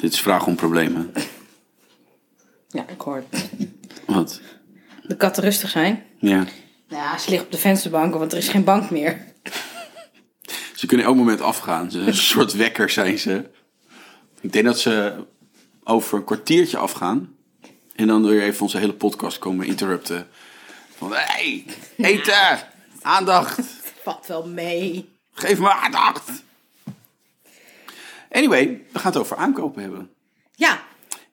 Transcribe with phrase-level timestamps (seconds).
[0.00, 1.12] Dit is vraag om problemen.
[2.68, 3.50] Ja, ik hoor het.
[4.06, 4.40] Wat?
[5.02, 6.02] De katten rustig zijn.
[6.18, 6.46] Ja.
[6.88, 9.24] Ja, ze liggen op de vensterbanken, want er is geen bank meer.
[10.74, 11.90] Ze kunnen elk moment afgaan.
[11.90, 13.50] Ze zijn een soort wekker zijn ze.
[14.40, 15.24] Ik denk dat ze
[15.84, 17.34] over een kwartiertje afgaan.
[17.94, 20.28] En dan weer even onze hele podcast komen interrupten.
[20.96, 21.64] Van, hey,
[21.96, 22.58] eten,
[23.02, 23.60] aandacht,
[24.02, 25.08] Valt wel mee.
[25.32, 26.30] geef me aandacht.
[28.30, 30.10] Anyway, we gaan het over aankopen hebben.
[30.54, 30.80] Ja,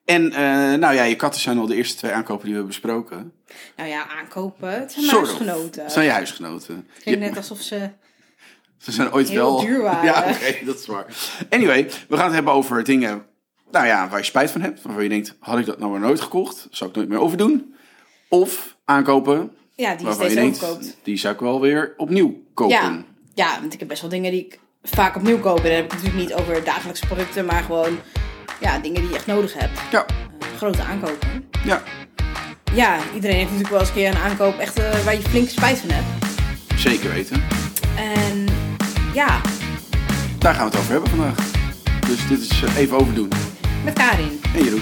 [0.05, 2.68] En eh, nou ja, je katten zijn al de eerste twee aankopen die we hebben
[2.82, 3.33] besproken.
[3.75, 4.71] nou ja, aankopen.
[4.79, 5.83] Het zijn huisgenoten.
[5.83, 6.88] Het zijn je huisgenoten.
[6.93, 7.89] Het Je- net alsof ze...
[8.78, 9.60] Ze zijn ooit heel wel...
[9.60, 10.04] duur waren.
[10.05, 11.05] Ja, oké, dat is waar.
[11.50, 13.25] Anyway, we gaan het hebben over dingen
[13.71, 14.82] nou ja, waar je spijt van hebt.
[14.82, 16.68] Waarvan je denkt, had ik dat nou maar nooit gekocht?
[16.71, 17.75] Zou ik nooit meer overdoen?
[18.29, 22.43] Of aankopen Ja, die je waarvan je steeds denkt, die zou ik wel weer opnieuw
[22.54, 22.75] kopen.
[22.75, 24.60] Ja, ja, want ik heb best wel dingen die ik
[24.96, 25.57] vaak opnieuw koop.
[25.57, 28.00] En dan heb ik het natuurlijk niet over dagelijkse producten, maar gewoon
[28.59, 29.79] ja, dingen die je echt nodig hebt.
[29.91, 30.05] Ja,
[30.39, 31.50] Eh, grote aankopen.
[31.63, 31.82] ja,
[32.73, 35.49] Ja, iedereen heeft natuurlijk wel eens een keer een aankoop echt, eh, waar je flink
[35.49, 36.05] spijt van hebt.
[36.75, 37.44] zeker weten.
[37.97, 38.45] En
[39.13, 39.41] ja,
[40.39, 41.35] Daar gaan we het over hebben vandaag.
[42.07, 43.29] Dus dit is eh, even overdoen.
[43.83, 44.41] met Karin.
[44.55, 44.81] En Jeroen.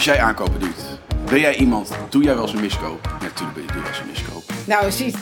[0.00, 3.08] Als jij aankopen doet, ben jij iemand, doe jij wel eens een miskoop?
[3.20, 4.42] Natuurlijk ben je, doe je wel eens een miskoop.
[4.66, 5.14] Nou, zie,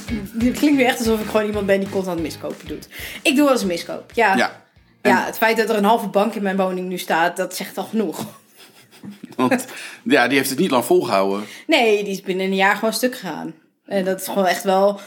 [0.48, 2.88] het klinkt weer echt alsof ik gewoon iemand ben die constant miskopen doet.
[3.22, 4.36] Ik doe wel eens een miskoop, ja.
[4.36, 4.62] Ja,
[5.02, 7.78] Ja, het feit dat er een halve bank in mijn woning nu staat, dat zegt
[7.78, 8.26] al genoeg.
[9.36, 9.64] want
[10.02, 11.44] ja, die heeft het niet lang volgehouden.
[11.66, 13.54] Nee, die is binnen een jaar gewoon stuk gegaan.
[13.86, 15.00] En dat is gewoon echt wel,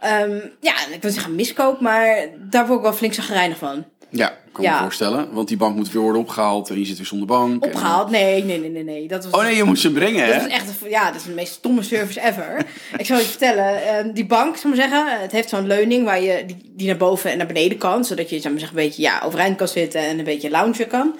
[0.00, 3.84] ehm, ja, ik wil zeggen miskoop, maar daar word ik wel flink zagrijnig van.
[4.10, 4.74] Ja, kan Ja.
[4.74, 5.32] me voorstellen.
[5.32, 7.62] Want die bank moet weer worden opgehaald en je zit weer zonder bank.
[7.64, 8.10] En- Opgehaald?
[8.10, 9.08] Nee, nee, nee, nee, nee.
[9.08, 10.46] Dat was, Oh nee, je moet ze brengen, Dat hè?
[10.46, 12.66] is echt, ja, dat is de meest stomme service ever.
[12.96, 16.22] ik zal je vertellen, eh, die bank, ik maar zeggen, het heeft zo'n leuning waar
[16.22, 18.84] je die, die naar boven en naar beneden kan, zodat je, ik maar zeggen, een
[18.84, 21.16] beetje ja, overeind kan zitten en een beetje loungen kan.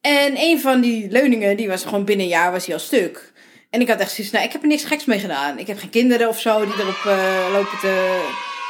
[0.00, 3.32] En een van die leuningen, die was gewoon binnen een jaar was die al stuk.
[3.70, 5.58] En ik had echt zoiets, nou, ik heb er niks geks mee gedaan.
[5.58, 8.20] Ik heb geen kinderen of zo die erop eh, lopen te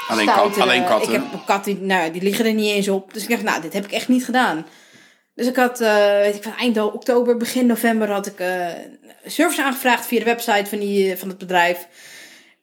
[0.09, 1.13] Alleen, kat, alleen katten.
[1.13, 3.15] Ik heb een kat, die, nou, die liggen er niet eens op.
[3.15, 4.67] Dus ik dacht, nou, dit heb ik echt niet gedaan.
[5.35, 8.67] Dus ik had, eh, weet ik van eind oktober, begin november had ik eh,
[9.27, 11.89] service aangevraagd via de website van, die, eh, van het bedrijf.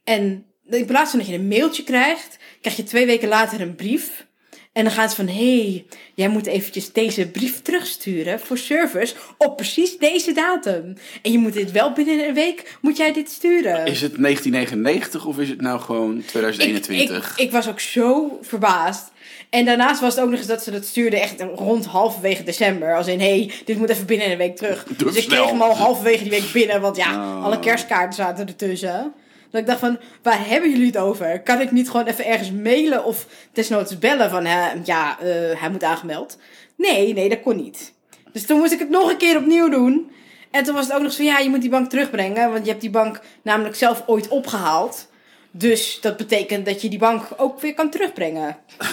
[0.04, 3.76] En in plaats van dat je een mailtje krijgt, krijg je twee weken later een
[3.76, 4.28] brief.
[4.74, 9.16] En dan gaat ze van, hé, hey, jij moet eventjes deze brief terugsturen voor service
[9.38, 10.94] op precies deze datum.
[11.22, 13.86] En je moet dit wel binnen een week, moet jij dit sturen.
[13.86, 17.32] Is het 1999 of is het nou gewoon 2021?
[17.32, 19.12] Ik, ik, ik was ook zo verbaasd.
[19.50, 22.96] En daarnaast was het ook nog eens dat ze dat stuurde echt rond halverwege december.
[22.96, 24.84] Als in, hé, hey, dit moet even binnen een week terug.
[24.98, 25.38] Doe dus ik snel.
[25.38, 26.82] kreeg hem al halverwege die week binnen.
[26.82, 27.44] Want ja, Oh.
[27.46, 29.14] alle kerstkaarten zaten ertussen.
[29.52, 31.42] Dat ik dacht van, waar hebben jullie het over?
[31.42, 35.70] Kan ik niet gewoon even ergens mailen of desnoods bellen van, hè, ja, eh, hij
[35.72, 36.38] moet aangemeld?
[36.76, 37.94] Nee, nee, dat kon niet.
[38.34, 40.12] Dus toen moest ik het nog een keer opnieuw doen.
[40.52, 42.52] En toen was het ook nog zo, ja, je moet die bank terugbrengen.
[42.52, 45.08] Want je hebt die bank namelijk zelf ooit opgehaald.
[45.52, 48.58] Dus dat betekent dat je die bank ook weer kan terugbrengen.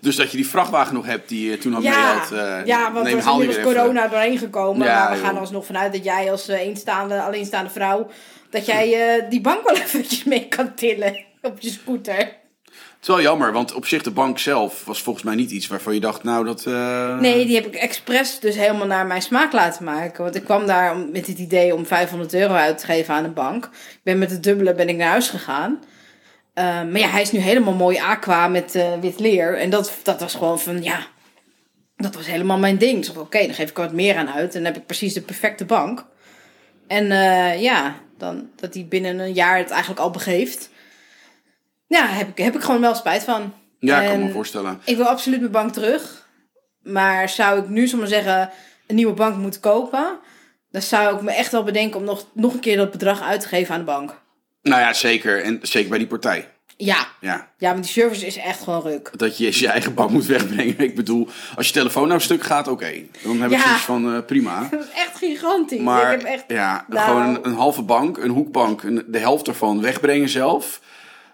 [0.00, 2.32] Dus dat je die vrachtwagen nog hebt die je toen had mee Ja, had.
[2.32, 3.62] eh, ja want neem, er is even.
[3.62, 4.86] corona doorheen gekomen.
[4.86, 8.10] Ja, maar we gaan alsnog vanuit dat jij als eh, eenstaande, alleenstaande vrouw...
[8.52, 12.16] dat jij eh, die bank wel eventjes mee kan tillen op je scooter.
[12.16, 15.66] Het is wel jammer, want op zich de bank zelf was volgens mij niet iets
[15.66, 16.66] waarvan je dacht, nou dat...
[16.66, 20.22] eh, Nee, die heb ik expres dus helemaal naar mijn smaak laten maken.
[20.22, 23.28] Want ik kwam daar met het idee om 500 euro uit te geven aan de
[23.28, 23.64] bank.
[23.64, 25.80] Ik ben met het dubbele ben ik naar huis gegaan.
[26.54, 29.58] Eh, maar ja, hij is nu helemaal mooi aqua met wit leer.
[29.58, 31.06] En dat, dat was gewoon van, ja...
[31.96, 33.06] Dat was helemaal mijn ding.
[33.06, 34.54] Dacht, oké, dan geef ik er wat meer aan uit.
[34.54, 36.06] En dan heb ik precies de perfecte bank.
[36.86, 37.06] En
[37.60, 40.70] ja, dan, dat hij binnen een jaar het eigenlijk al begeeft.
[41.86, 43.54] Ja, heb ik, heb ik gewoon wel spijt van.
[43.78, 44.80] Ja, ik kan me En- voorstellen.
[44.84, 46.28] ik wil absoluut mijn bank terug.
[46.82, 48.50] Maar zou ik nu, zomaar zeggen,
[48.86, 50.18] een nieuwe bank moeten kopen...
[50.70, 53.40] dan zou ik me echt wel bedenken om nog, nog een keer dat bedrag uit
[53.40, 54.20] te geven aan de bank.
[54.62, 55.42] Nou ja, zeker.
[55.42, 56.48] En zeker bij die partij.
[56.84, 59.10] Ja, Ja, ja maar die service is echt gewoon ruk.
[59.16, 60.78] dat je je eigen bank moet wegbrengen.
[60.78, 62.92] Ik bedoel, als je telefoon nou stuk gaat, oké.
[63.22, 63.64] Dan heb ik Ja.
[63.64, 64.66] zoiets van, eh, prima.
[64.70, 65.80] Dat is echt gigantisch.
[65.80, 66.44] Maar ik heb echt...
[66.48, 70.80] ja, nou- gewoon een, een halve bank, een hoekbank, een, de helft ervan wegbrengen zelf.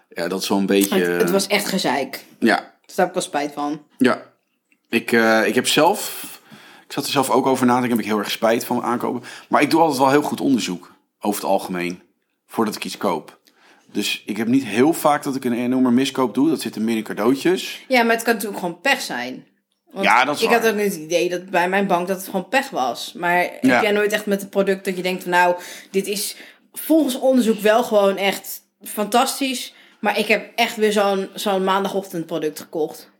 [0.09, 0.95] Ja, dat is wel een beetje...
[0.99, 2.25] Het, het was echt gezeik.
[2.39, 3.81] Ja, Daar heb ik wel spijt van.
[3.97, 4.21] ja.
[4.89, 6.23] Ik, eh, ik heb zelf...
[6.85, 7.97] Ik zat er zelf ook over na te denken.
[7.97, 9.23] Heb ik heel erg spijt van aankopen.
[9.49, 10.91] Maar ik doe altijd wel heel goed onderzoek.
[11.19, 12.01] Over het algemeen.
[12.47, 13.38] Voordat ik iets koop.
[13.91, 16.49] Dus ik heb niet heel vaak dat ik een enorme miskoop doe.
[16.49, 17.85] Dat zitten meer in cadeautjes.
[17.87, 19.47] Ja, maar het kan natuurlijk gewoon pech zijn.
[19.91, 20.59] Want Ja, dat is Ik waar.
[20.59, 23.13] had ook niet het idee dat bij mijn bank dat het gewoon pech was.
[23.13, 23.49] Maar Ja.
[23.61, 25.55] heb jij nooit echt met een product dat je denkt van nou,
[25.91, 26.35] dit is
[26.73, 29.73] volgens onderzoek wel gewoon echt fantastisch.
[29.99, 33.11] Maar ik heb echt weer zo'n zo'n maandagochtend product gekocht.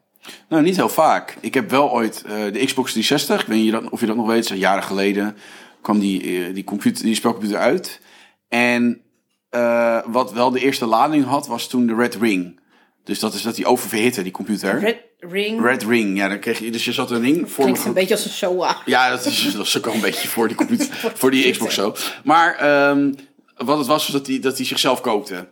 [0.49, 1.35] Nou, niet heel vaak.
[1.39, 3.41] Ik heb wel ooit eh, de Xbox 360.
[3.41, 4.47] Ik weet niet of je dat nog weet.
[4.47, 5.35] Jaren geleden
[5.81, 7.99] kwam die, eh, die, computer, die spelcomputer uit.
[8.47, 9.01] En
[9.49, 12.59] eh, wat wel de eerste lading had, was toen de Red Ring.
[13.03, 14.79] Dus dat is dat die oververhitte, die computer.
[14.79, 17.85] Red Ring Red Ring, ja, dan kreeg je, dus je zat een ring voor klinkt
[17.85, 18.77] een beetje als een SOA.
[18.85, 20.87] Ja, dat is, dat is ook een beetje voor die, computer,
[21.19, 21.95] voor die Xbox zo.
[22.23, 23.13] Maar ehm,
[23.57, 25.47] wat het was, was dat hij dat hij zichzelf kookte.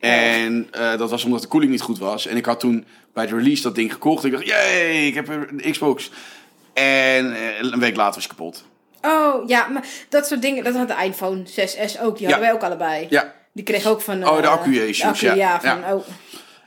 [0.00, 2.26] En eh, dat was omdat de koeling niet goed was.
[2.26, 4.24] En ik had toen bij de release dat ding gekocht.
[4.24, 6.10] Ik dacht, jee, ik heb een Xbox.
[6.72, 8.64] En eh, een week later was het kapot.
[9.02, 12.16] Oh ja, maar dat soort dingen, dat had de iPhone 6S ook.
[12.18, 13.06] Die hadden wij ook allebei.
[13.10, 14.28] Ja, Die kreeg ook van...
[14.28, 15.34] Oh, de eh, accu-issues, accu, ja.
[15.34, 15.60] ja.
[15.60, 15.92] van.
[15.94, 16.04] Oh.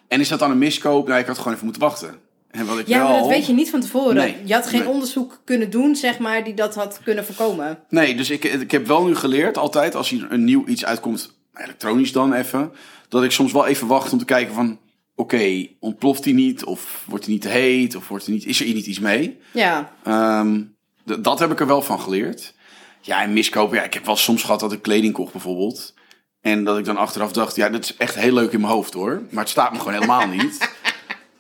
[0.07, 1.07] en is dat dan een miskoop?
[1.07, 2.15] Nou, ik had gewoon even moeten wachten.
[2.51, 3.09] En wat ik Ja, wel...
[3.09, 4.15] maar dat weet je niet van tevoren.
[4.15, 4.35] Nee.
[4.45, 4.89] Je had geen Nee.
[4.89, 7.79] onderzoek kunnen doen, zeg maar, die dat had kunnen voorkomen.
[7.89, 11.37] Nee, dus ik, ik heb wel nu geleerd, altijd als hier een nieuw iets uitkomt,
[11.53, 12.71] elektronisch dan even,
[13.09, 14.79] dat ik soms wel even wacht om te kijken van,
[15.15, 16.63] oké, ontploft die niet?
[16.65, 17.95] Of wordt hij niet te heet?
[17.95, 19.39] Of wordt er niet, is er hier niet iets mee?
[19.53, 19.91] Ja.
[20.03, 20.61] Ehm,
[21.06, 22.54] dat heb ik er wel van geleerd.
[23.02, 25.94] Ja, en miskopen, ja, ik heb wel soms gehad dat ik kleding kocht bijvoorbeeld.
[26.42, 28.94] En dat ik dan achteraf dacht, ja, dat is echt heel leuk in mijn hoofd
[28.94, 29.22] hoor.
[29.30, 30.69] Maar het staat me gewoon helemaal niet.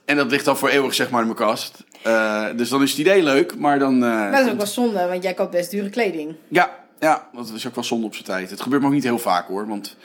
[0.05, 1.83] En dat ligt dan voor eeuwig zeg maar in mijn kast.
[2.03, 3.99] Eh, dus dan is het idee leuk, maar dan...
[3.99, 6.35] Maar dat is ook wel zonde, want jij koopt best dure kleding.
[6.47, 8.49] ja, ja, dat is ook wel zonde op zijn tijd.
[8.49, 9.67] Het gebeurt me ook niet heel vaak hoor.
[9.67, 9.95] Want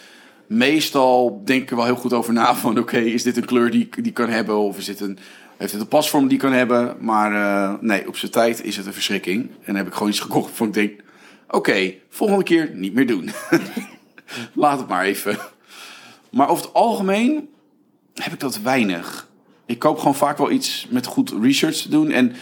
[0.46, 2.78] meestal denk ik er wel heel goed over na van...
[2.78, 4.56] oké, is dit een kleur die ik die kan hebben?
[4.56, 5.18] Of is dit een,
[5.60, 6.96] heeft het een pasvorm die kan hebben?
[7.00, 9.50] Maar eh, nee, op zijn tijd is het een verschrikking.
[9.62, 11.00] En heb ik gewoon iets gekocht van ik denk...
[11.48, 13.30] oké, volgende keer niet meer doen.
[14.54, 15.38] Laat het maar even.
[16.30, 17.48] Maar over het algemeen
[18.14, 19.28] heb ik dat weinig.
[19.66, 22.10] Ik koop gewoon vaak wel iets met goed research te doen.
[22.10, 22.32] En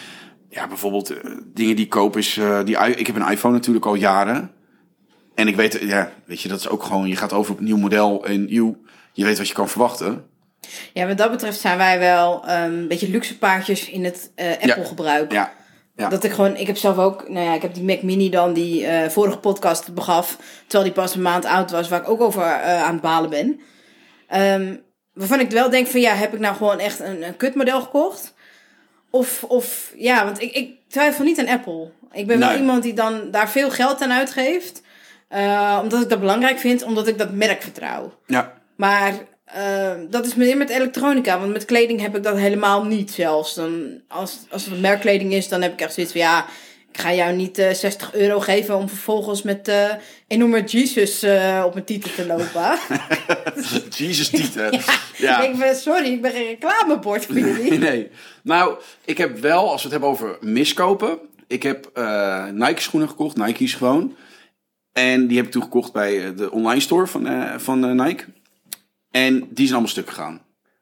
[0.48, 2.36] ja, bijvoorbeeld eh, dingen die ik koop is...
[2.36, 4.50] eh, die, ik heb een iPhone natuurlijk al jaren.
[5.34, 7.08] En ik weet, ja, weet je, dat is ook gewoon...
[7.08, 8.76] Je gaat over op een nieuw model en you,
[9.12, 10.24] je weet wat je kan verwachten.
[10.92, 14.50] Ja, wat dat betreft zijn wij wel ehm, een beetje luxe paardjes in het eh,
[14.50, 15.32] Apple-gebruik.
[15.32, 15.52] Ja,
[15.96, 16.08] ja.
[16.08, 18.52] Dat ik gewoon, ik heb zelf ook, nou ja, ik heb die Mac Mini dan,
[18.52, 22.20] die eh, vorige podcast begaf, terwijl die pas een maand oud was, waar ik ook
[22.20, 23.60] over eh, aan het balen ben.
[24.28, 24.74] Ehm,
[25.12, 28.34] waarvan ik wel denk van, ja, heb ik nou gewoon echt een, een kutmodel gekocht?
[29.10, 31.90] Of, of ja, want ik, ik twijfel niet aan Apple.
[32.12, 34.82] Ik ben wel iemand die dan daar veel geld aan uitgeeft,
[35.82, 38.12] omdat ik dat belangrijk vind, omdat ik dat merk vertrouw.
[38.26, 38.56] ja.
[38.78, 39.14] Maar
[39.54, 41.38] eh, dat is meer met elektronica.
[41.38, 43.54] Want met kleding heb ik dat helemaal niet zelfs.
[43.54, 46.20] Dan, als, als het merkkleding is, dan heb ik echt zoiets van...
[46.20, 46.46] Ja,
[46.92, 49.90] ik ga jou niet eh 60 euro geven om vervolgens met eh
[50.26, 52.78] enorme Jesus eh, op mijn titel te lopen.
[53.98, 54.72] Jesus tieten.
[54.72, 54.80] ja,
[55.16, 55.42] Ja.
[55.42, 57.78] Ik ben, sorry, ik ben geen reclamebord voor jullie.
[57.88, 58.10] Nee.
[58.42, 61.18] Nou, ik heb wel, als we het hebben over miskopen.
[61.46, 64.16] Ik heb eh, Nike schoenen gekocht, Nike's gewoon.
[64.98, 68.04] En die heb ik toen gekocht bij eh, de online store van, eh, van eh,
[68.04, 68.24] Nike.
[69.18, 70.40] En die zijn allemaal stuk gegaan.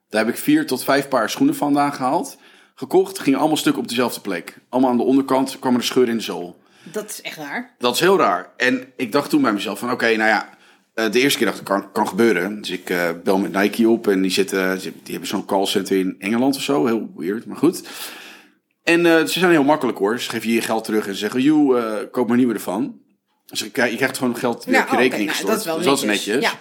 [0.09, 2.37] Daar heb ik vier tot vijf paar schoenen vandaan gehaald.
[2.75, 4.59] Gekocht, gingen allemaal stuk op dezelfde plek.
[4.69, 6.59] Allemaal aan de onderkant kwam er een scheur in de zool.
[6.83, 7.75] Dat is echt raar.
[7.79, 8.51] Dat is heel raar.
[8.57, 10.49] En ik dacht toen bij mezelf van, oké, nou ja,
[10.95, 12.61] eh, de eerste keer dacht ik, kan, kan gebeuren.
[12.61, 16.17] Dus ik eh, bel met Nike op en die, zitten, die hebben zo'n callcenter in
[16.19, 16.87] Engeland of zo.
[16.87, 17.83] Heel weird, maar goed.
[18.83, 20.21] En eh, ze zijn heel makkelijk hoor.
[20.21, 23.01] Ze geven je je geld terug en ze zeggen, joe, eh, koop maar nieuwe ervan.
[23.47, 25.53] Dus je krijgt, je krijgt gewoon geld weer Ja, op je oké, rekening nou, gestort.
[25.53, 26.27] dat is wel dus dat is netjes.
[26.35, 26.53] netjes.
[26.53, 26.59] Ja.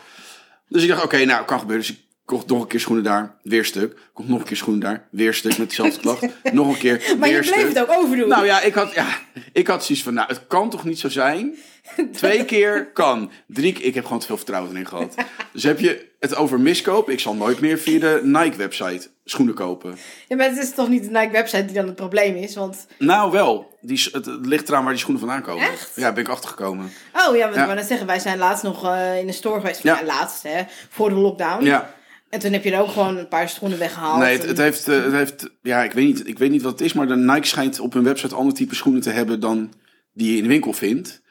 [0.68, 1.86] Dus ik dacht, oké, nou, kan gebeuren.
[1.86, 3.98] Dus kocht nog een keer schoenen daar, weer stuk.
[4.14, 6.26] Kocht nog een keer schoenen daar, weer stuk met dezelfde klacht.
[6.54, 7.68] nog een keer, Maar weer je bleef stuk.
[7.78, 8.28] het ook overdoen.
[8.28, 9.08] Nou ja, ik had, ja,
[9.54, 11.56] ik had zoiets van, nou, het kan toch niet zo zijn?
[12.14, 13.32] Twee keer kan.
[13.48, 15.16] Drie keer, ik heb gewoon te veel vertrouwen erin gehad.
[15.52, 17.10] Dus heb je het over miskoop?
[17.10, 19.98] Ik zal nooit meer via de Nike-website schoenen kopen.
[20.28, 22.56] Ja, maar het is toch niet de Nike-website die dan het probleem is?
[22.56, 23.78] Want, Nou, wel.
[23.82, 25.72] Die, het, het ligt eraan waar die schoenen vandaan komen.
[25.72, 25.92] Echt?
[25.96, 26.92] Ja, ben ik achtergekomen.
[27.14, 27.60] oh ja, wat Ja.
[27.62, 29.84] ik wou net zeggen, wij zijn laatst nog eh, in de store geweest.
[29.84, 30.00] Ja.
[30.00, 30.06] Ja.
[30.06, 31.64] laatst, hè, voor de lockdown.
[31.66, 31.94] Ja.
[32.36, 34.20] En toen heb je er ook gewoon een paar schoenen weggehaald.
[34.20, 36.82] Nee, het, heeft, eh, het heeft, ja, ik weet, niet, ik weet niet wat het
[36.82, 39.74] is, maar de Nike schijnt op hun website ander type schoenen te hebben dan
[40.14, 41.22] die je in de winkel vindt.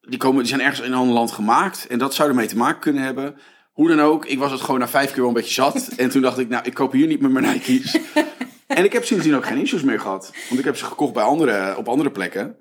[0.00, 2.56] Die, komen, die zijn ergens in een ander land gemaakt en dat zou ermee te
[2.56, 3.36] maken kunnen hebben.
[3.72, 5.88] Hoe dan ook, ik was het gewoon na vijf keer wel een beetje zat.
[5.96, 7.98] En toen dacht ik, nou, ik koop hier niet meer mijn Nike's.
[8.66, 10.32] en ik heb sindsdien ook geen issues meer gehad.
[10.48, 12.56] Want ik heb ze gekocht bij andere, op andere plekken.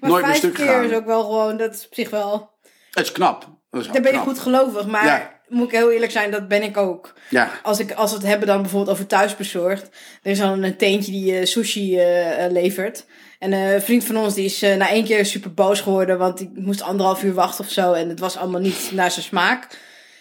[0.00, 0.84] maar Nooit meer vijf stuk keer gegaan.
[0.84, 2.50] is ook wel gewoon, dat is op zich wel...
[2.90, 3.58] Het is knap.
[3.70, 4.24] Dat is Dan ben je knap.
[4.24, 5.39] goed gelovig, maar Ja.
[5.50, 7.14] Moet ik heel eerlijk zijn, dat ben ik ook.
[7.28, 9.88] Ja, Als, ik, als we het hebben dan bijvoorbeeld over thuisbezorgd.
[10.22, 13.04] Er is dan een teentje die eh, sushi eh, eh, levert.
[13.38, 16.50] En een vriend van ons die is na één keer super boos geworden, want die
[16.54, 17.92] moest anderhalf uur wachten of zo.
[17.92, 19.78] En het was allemaal niet naar zijn smaak.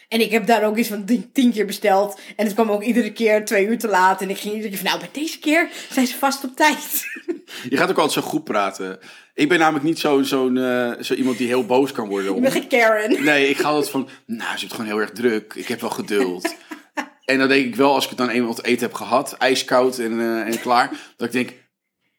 [0.10, 2.20] En ik heb daar ook iets van tien, tien keer besteld.
[2.36, 4.22] En het kwam ook iedere keer twee uur te laat.
[4.22, 7.06] En ik ging iedere keer van, nou, bij deze keer zijn ze vast op tijd.
[7.70, 9.00] Je gaat ook altijd zo goed praten.
[9.34, 12.30] Ik ben namelijk niet zo, zo'n, eh, zo iemand die heel boos kan worden.
[12.30, 12.42] Ik Om...
[12.42, 13.24] ben geen Karen.
[13.24, 15.54] Nee, ik ga altijd van, nou, ze heeft gewoon heel erg druk.
[15.56, 16.56] Ik heb wel geduld.
[17.26, 19.98] en dan denk ik wel, als ik het dan eenmaal het eten heb gehad, ijskoud
[20.00, 21.54] en, eh, en klaar, dat ik denk,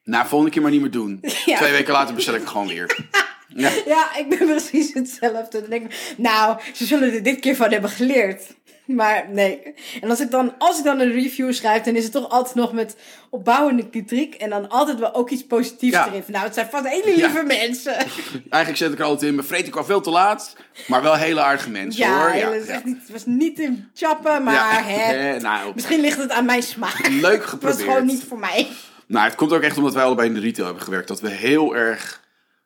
[0.02, 1.20] nou, volgende keer maar niet meer doen.
[1.46, 1.56] Ja.
[1.56, 2.96] Twee weken later bestel ik het gewoon weer.
[3.54, 3.70] Ja.
[3.86, 5.60] Ja, ik ben precies hetzelfde.
[5.60, 8.42] Dan denk ik, nou, ze zullen er dit keer van hebben geleerd.
[8.86, 9.74] Maar nee.
[10.00, 12.54] En als ik dan, als ik dan een review schrijf, dan is het toch altijd
[12.54, 12.96] nog met
[13.30, 14.34] opbouwende kritiek.
[14.34, 16.06] En dan altijd wel ook iets positiefs Ja.
[16.08, 16.22] erin.
[16.22, 17.94] Van, nou, het zijn vast hele lieve mensen.
[17.96, 21.14] Eigenlijk zet ik er altijd in, mijn vreet ik al veel te laat, maar wel
[21.14, 22.30] hele aardige mensen Ja, hoor.
[22.30, 24.82] hele- echt niet, het was niet in chappen, maar Ja.
[24.82, 27.08] hè, nou, misschien ligt het aan mijn smaak.
[27.08, 27.80] leuk Het was geprobeerd.
[27.82, 28.66] gewoon niet voor mij.
[29.06, 31.08] Nou, het komt ook echt omdat wij allebei in de retail hebben gewerkt.
[31.08, 32.20] Dat we heel erg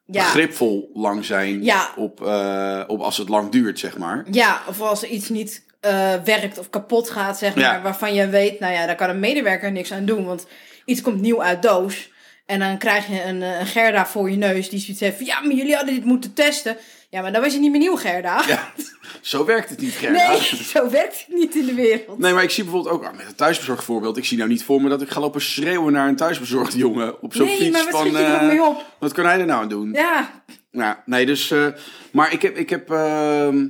[0.07, 0.23] Ja.
[0.25, 1.91] begripvol lang zijn Ja.
[1.97, 4.25] op, eh, op als het lang duurt, zeg maar.
[4.31, 7.65] Ja, of als er iets niet eh, werkt of kapot gaat, zeg maar.
[7.65, 7.83] Ja.
[7.83, 10.25] Waarvan je weet, nou ja, daar kan een medewerker niks aan doen.
[10.25, 10.47] Want
[10.85, 12.13] iets komt nieuw uit doos.
[12.47, 15.27] En dan krijg je een, eh, een Gerda voor je neus die zoiets heeft van...
[15.27, 16.77] Ja, maar jullie hadden dit moeten testen.
[17.15, 18.45] Ja, maar dan was je niet meer nieuw, Gerda.
[18.47, 18.73] Ja,
[19.21, 20.29] zo werkt het niet, Gerda.
[20.29, 20.41] Nee,
[20.75, 22.19] zo werkt het niet in de wereld.
[22.19, 24.17] Nee, maar ik zie bijvoorbeeld ook ah, met het thuisbezorgd voorbeeld.
[24.17, 27.23] Ik zie nou niet voor me dat ik ga lopen schreeuwen naar een thuisbezorgd jongen
[27.23, 27.71] op zo'n nee, fiets.
[27.71, 28.85] maar wat van, schiet je er eh, mee op?
[28.99, 29.93] Wat kan hij er nou aan doen?
[29.93, 31.51] Ja, Nou, nee, dus.
[31.51, 31.67] eh,
[32.13, 32.57] maar ik heb.
[32.57, 33.67] Ik heb ehm,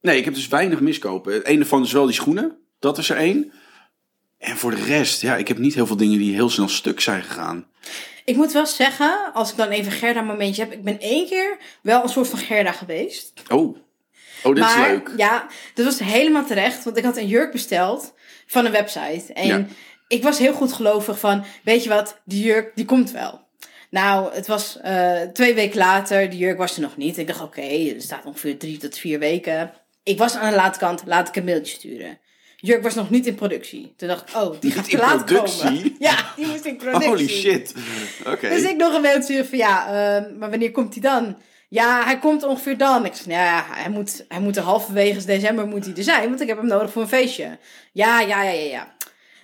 [0.00, 1.32] nee, ik heb dus weinig miskopen.
[1.32, 2.56] Het ene van is wel die schoenen.
[2.78, 3.52] Dat is er één.
[4.38, 7.00] En voor de rest, ja, ik heb niet heel veel dingen die heel snel stuk
[7.00, 7.66] zijn gegaan.
[8.24, 10.72] Ik moet wel zeggen, als ik dan even Gerda momentje heb...
[10.72, 13.32] Ik ben één keer wel een soort van Gerda geweest.
[13.48, 13.76] Oh.
[14.44, 15.10] Oh, dit maar is leuk.
[15.16, 16.84] ja, dat was helemaal terecht.
[16.84, 18.14] Want ik had een jurk besteld
[18.46, 19.32] van een website.
[19.32, 19.66] En Ja.
[20.08, 23.40] ik was heel goed gelovig van, weet je wat, die jurk, die komt wel.
[23.90, 27.18] Nou, het was eh, twee weken later, die jurk was er nog niet.
[27.18, 27.60] Ik dacht, oké,
[27.94, 29.72] er staat ongeveer drie tot vier weken.
[30.02, 32.18] Ik was aan de late kant, laat ik een mailtje sturen.
[32.62, 33.92] Jurk was nog niet in productie.
[33.96, 35.62] Toen dacht ik, oh, die gaat in te laat productie?
[35.62, 35.96] komen.
[36.08, 37.08] Ja, die moest in productie.
[37.08, 37.74] Holy shit.
[38.26, 38.48] Oké.
[38.48, 41.36] Dus ik nog een mail sturen van ja, ehm, maar wanneer komt hij dan?
[41.68, 43.04] Ja, hij komt ongeveer dan.
[43.04, 46.28] Ik zeg, nou ja, hij moet, hij moet er halverwege december moet hij er zijn,
[46.28, 47.58] want ik heb hem nodig voor een feestje.
[47.92, 48.94] Ja, ja, ja, ja, ja.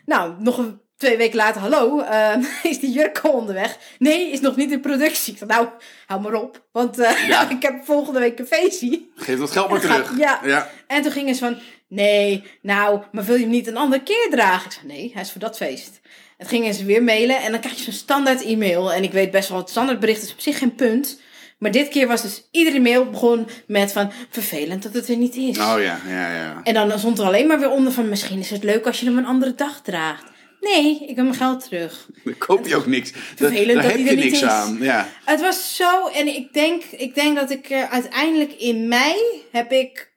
[0.04, 3.76] Nou, nog een, twee weken later, hallo, ehm, is die jurk al onderweg?
[3.98, 5.32] Nee, is nog niet in productie.
[5.32, 5.68] Ik zeg, nou,
[6.06, 7.48] hou maar op, want eh, Ja.
[7.56, 9.06] ik heb volgende week een feestje.
[9.14, 10.18] Geef dat geld maar terug.
[10.18, 10.40] ja.
[10.44, 10.70] ja.
[10.86, 11.58] En toen gingen ze van,
[11.88, 14.66] nee, nou, maar wil je hem niet een andere keer dragen?
[14.66, 16.00] Ik zei, nee, hij is voor dat feest.
[16.38, 18.92] Toen gingen ze weer mailen en dan krijg je zo'n standaard e-mail.
[18.92, 21.20] En ik weet best wel, het standaardbericht is op zich geen punt.
[21.58, 25.36] Maar dit keer was dus iedere mail begon met van, vervelend dat het er niet
[25.36, 25.58] is.
[25.58, 26.60] Oh ja, ja, ja.
[26.64, 29.06] En dan stond er alleen maar weer onder van, misschien is het leuk als je
[29.06, 30.24] hem een andere dag draagt.
[30.60, 32.06] Nee, ik heb mijn geld terug.
[32.24, 33.12] Dan koop je ook niks.
[33.12, 34.42] Daar, Vervelend daar dat heb je niks is.
[34.42, 34.78] aan.
[34.80, 35.08] Ja.
[35.24, 39.14] Het was zo, en ik denk, ik denk dat ik eh, uiteindelijk in mei
[39.52, 40.07] heb ik,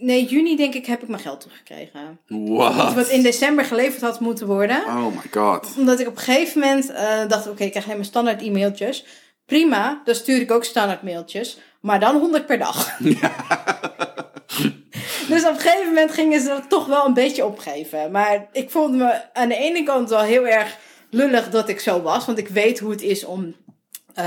[0.00, 2.20] nee, juni denk ik, heb ik mijn geld teruggekregen.
[2.26, 2.94] What?
[2.94, 4.76] Wat in december geleverd had moeten worden.
[4.76, 5.74] Oh my god.
[5.76, 9.04] Omdat ik op een gegeven moment eh, dacht, oké, ik krijg helemaal standaard e-mailtjes.
[9.46, 11.58] Prima, dan stuur ik ook standaard mailtjes.
[11.80, 12.98] Maar dan 100 per dag.
[15.28, 18.10] dus op een gegeven moment gingen ze dat toch wel een beetje opgeven.
[18.10, 20.76] Maar ik vond me aan de ene kant wel heel erg
[21.10, 22.26] lullig dat ik zo was.
[22.26, 23.54] Want ik weet hoe het is om
[24.14, 24.24] eh,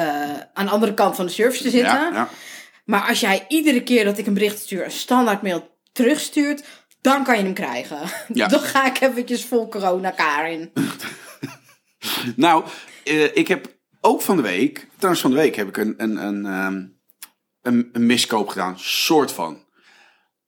[0.53, 1.93] aan de andere kant van de service te zitten.
[1.93, 2.29] Ja, ja.
[2.83, 6.63] Maar als jij iedere keer dat ik een bericht stuur, een standaard mail terugstuurt,
[7.01, 7.99] dan kan je hem krijgen.
[8.33, 8.47] Ja.
[8.47, 10.71] Dan ga ik eventjes vol corona Karin.
[12.35, 12.65] Nou,
[13.03, 16.17] eh, ik heb ook van de week, trouwens van de week heb ik een, een,
[16.17, 16.85] een, ehm,
[17.61, 18.79] een, een miskoop gedaan.
[18.79, 19.65] Soort van.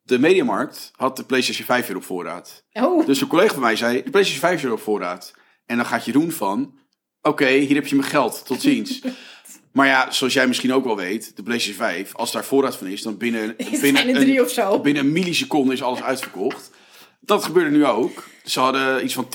[0.02, 2.66] De Mediamarkt had de PlayStation 5 weer op voorraad.
[2.72, 5.34] Oh, Dus een collega van mij zei, de PlayStation 5 is weer op voorraad.
[5.66, 6.80] En dan gaat Jeroen van,
[7.22, 9.02] oké, hier heb je mijn geld, tot ziens.
[9.76, 12.88] maar ja, zoals jij misschien ook wel weet, de PlayStation 5, als daar voorraad van
[12.88, 14.80] is, dan binnen, binnen, drie een, of zo.
[14.80, 16.72] binnen een milliseconde is alles uitverkocht.
[17.20, 18.24] Dat gebeurde nu ook.
[18.44, 19.28] Ze hadden iets van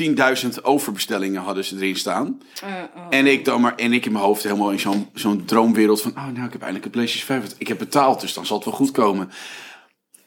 [0.54, 2.40] 10.000 overbestellingen hadden ze erin staan.
[2.64, 3.06] Uh, oh.
[3.10, 6.10] En ik dan maar, en ik in mijn hoofd helemaal in zo'n zo'n droomwereld van,
[6.10, 7.54] oh nou, ik heb eindelijk een PlayStation 5.
[7.58, 9.30] Ik heb betaald, dus dan zal het wel goed komen.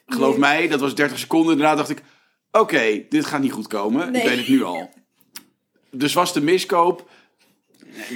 [0.06, 0.38] Geloof Nee.
[0.38, 1.58] mij, dat was 30 seconden.
[1.58, 2.02] Daarna dacht ik,
[2.50, 4.12] oké, dit gaat niet goed komen.
[4.12, 4.22] Nee.
[4.22, 4.90] Ik weet het nu al.
[5.90, 7.08] Dus was de miskoop.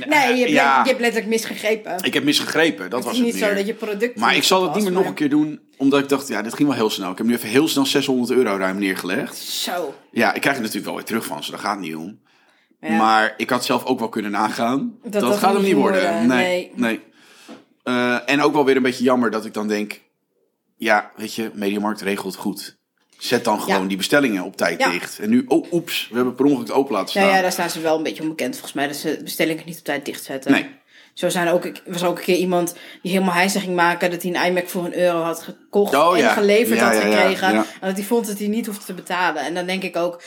[0.07, 2.03] Nee, je hebt, ja, je hebt letterlijk misgegrepen.
[2.03, 2.91] ik heb misgegrepen.
[2.91, 3.49] Dat het was het niet meer.
[3.49, 4.17] zo dat je product...
[4.19, 6.55] Maar ik zal het niet meer nog een keer doen, omdat ik dacht, ja, dit
[6.55, 7.11] ging wel heel snel.
[7.11, 9.37] Ik heb nu even heel snel 600 euro ruim neergelegd.
[9.37, 9.95] Zo.
[10.11, 12.21] Ja, ik krijg het natuurlijk wel weer terug van ze, daar gaat het niet om.
[12.81, 12.97] Ja.
[12.97, 14.99] Maar ik had zelf ook wel kunnen nagaan.
[15.03, 16.73] Dat, Dat dat gaat hem niet worden, Nee.
[16.75, 17.01] nee.
[17.83, 20.01] Eh, en ook wel weer een beetje jammer dat ik dan denk...
[20.77, 22.78] Ja, weet je, Mediamarkt regelt goed.
[23.19, 23.89] Zet dan gewoon Ja.
[23.89, 24.91] die bestellingen op tijd Ja.
[24.91, 25.19] dicht.
[25.19, 27.23] En nu, oh oeps, we hebben per ongeluk het open laten staan.
[27.23, 28.87] Nou ja, daar staan ze wel een beetje onbekend volgens mij.
[28.87, 30.53] Dat ze bestellingen niet op tijd dichtzetten.
[30.53, 30.67] Nee.
[31.15, 34.11] Zo zijn er ook, ik was ook een keer iemand die helemaal hijsen ging maken
[34.11, 36.33] dat hij een iMac voor een euro had gekocht Oh, en ja.
[36.33, 37.53] geleverd Ja, had ja, ja, gekregen.
[37.53, 37.65] ja.
[37.81, 39.43] En dat hij vond dat hij niet hoefde te betalen.
[39.43, 40.23] En dan denk ik ook,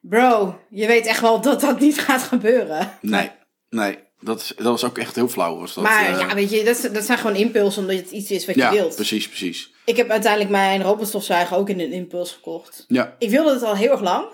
[0.00, 2.90] bro, je weet echt wel dat dat niet gaat gebeuren.
[3.00, 3.30] Nee,
[3.68, 3.98] nee.
[4.20, 5.58] Dat, is, dat was ook echt heel flauw.
[5.58, 8.30] Was dat, maar eh, ja, weet je, dat, dat zijn gewoon impulsen omdat het iets
[8.30, 8.94] is wat ja, je wilt.
[8.94, 9.70] precies, precies.
[9.86, 12.84] Ik heb uiteindelijk mijn robotstofzuiger ook in een impuls gekocht.
[12.88, 14.26] Ja, Ik wilde het al heel erg lang.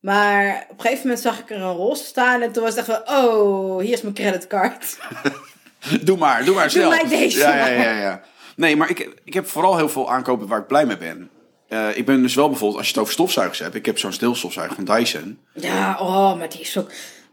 [0.00, 2.42] Maar op een gegeven moment zag ik er een roze staan.
[2.42, 4.98] En toen was het echt van, oh, hier is mijn creditcard.
[6.02, 6.90] doe maar, doe maar snel.
[6.90, 8.22] mij deze ja, ja, ja, ja.
[8.56, 11.30] Nee, maar ik, ik heb vooral heel veel aankopen waar ik blij mee ben.
[11.68, 13.74] Eh, ik ben dus wel bijvoorbeeld, als je het over stofzuigers hebt.
[13.74, 15.38] Ik heb zo'n stilstofzuiger van Dyson.
[15.54, 16.90] Ja, oh, maar die is ook...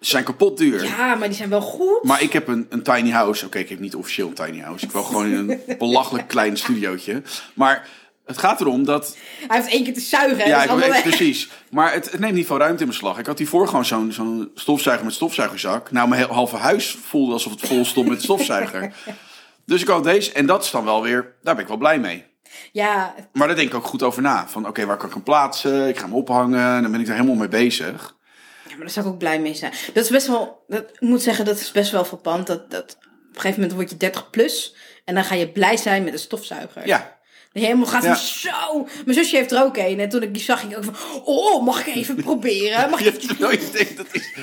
[0.08, 0.84] Ze zijn kapot duur.
[0.84, 2.04] Ja, maar die zijn wel goed.
[2.04, 3.46] Maar ik heb een, een tiny house.
[3.46, 4.86] Oké, ik heb niet officieel een tiny house.
[4.86, 7.22] Ik wil gewoon een belachelijk klein studiootje.
[7.54, 7.88] Maar
[8.26, 9.18] het gaat erom dat...
[9.48, 10.44] Hij heeft één keer te zuigen.
[10.44, 11.50] en Ja, ik precies.
[11.70, 13.20] Maar het, het neemt niet veel ruimte in beslag.
[13.20, 15.92] Ik had hiervoor gewoon zo'n zo'n stofzuiger met stofzuigerzak.
[15.92, 18.92] Nou, mijn halve huis voelde alsof het vol stond met stofzuiger.
[19.66, 20.32] Dus ik had deze.
[20.32, 21.36] En dat is dan wel weer...
[21.42, 22.26] Daar ben ik wel blij mee.
[22.72, 24.48] Ja, Maar daar denk ik ook goed over na.
[24.48, 25.88] Van oké, waar kan ik hem plaatsen?
[25.88, 26.76] Ik ga hem ophangen.
[26.76, 28.17] En dan ben ik daar helemaal mee bezig.
[28.78, 29.72] Ja, maar daar zou ik ook blij mee zijn.
[29.94, 30.64] Dat is best wel...
[30.68, 32.48] Dat, ik moet zeggen, dat is best wel verpand.
[32.48, 34.76] Dat, dat, op een gegeven moment word je 30 plus.
[35.06, 36.88] En dan ga je blij zijn met een stofzuiger.
[36.88, 36.98] Ja,
[37.54, 38.16] Dat je helemaal gaat Ja.
[38.16, 38.88] zo.
[39.06, 40.00] Mijn zusje heeft er ook een.
[40.00, 41.22] En toen ik die zag, ging ik ook van...
[41.24, 42.90] Oh, mag ik even proberen?
[42.90, 44.34] Mag je, ik terwijl je denkt, dat is,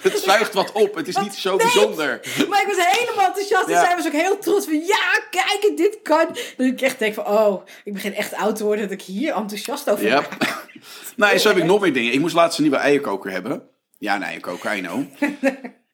[0.00, 0.94] het zuigt wat op.
[0.94, 1.66] Het is niet zo Nee.
[1.66, 2.20] bijzonder.
[2.48, 3.68] Maar ik was helemaal enthousiast.
[3.68, 3.74] Ja.
[3.80, 6.26] En zij was ook heel trots van, ja, kijk, dit kan.
[6.56, 9.34] Dat ik echt denk van, oh, ik begin echt oud te worden dat ik hier
[9.34, 10.20] enthousiast over Ja.
[10.38, 10.48] ben.
[11.16, 12.12] nou, zo heb ik nog meer dingen.
[12.12, 13.62] Ik moest laatst een nieuwe eierkoker hebben.
[13.98, 15.04] Ja, een eierkoker, I know.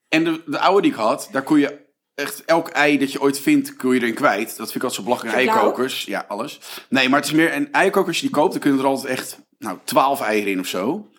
[0.08, 1.80] en de, de oude die ik had, daar kon je
[2.14, 4.56] echt elk ei dat je ooit vindt, kun je erin kwijt.
[4.56, 5.36] Dat vind ik altijd zo belachelijk.
[5.36, 6.60] Eierkokers, ja, alles.
[6.88, 9.18] Nee, maar het is meer een eierkoker als je die koopt, dan kunnen er altijd
[9.18, 11.10] echt, nou, twaalf eieren in of zo.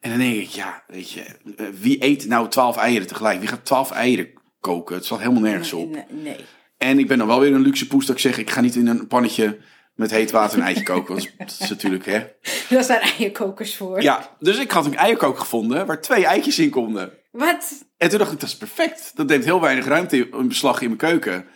[0.00, 1.22] En dan denk ik, ja, weet je,
[1.56, 3.38] eh, wie eet nou twaalf eieren tegelijk?
[3.38, 4.28] Wie gaat twaalf eieren
[4.60, 4.94] koken?
[4.94, 5.90] Het slaat helemaal nergens op.
[5.90, 6.44] Nee, nee.
[6.78, 8.74] En ik ben dan wel weer een luxe poes dat ik zeg, ik ga niet
[8.74, 9.58] in een pannetje
[10.02, 11.14] met heet water een eitje koken.
[11.14, 12.26] Want dat is natuurlijk, hè.
[12.68, 14.02] Daar zijn eierkokers voor.
[14.02, 17.12] Ja, dus ik had een eierkoker gevonden waar twee eitjes in konden.
[17.30, 17.84] Wat?
[17.96, 19.12] En toen dacht ik, dat is perfect.
[19.14, 21.46] Dat neemt heel weinig ruimte in beslag in mijn keuken.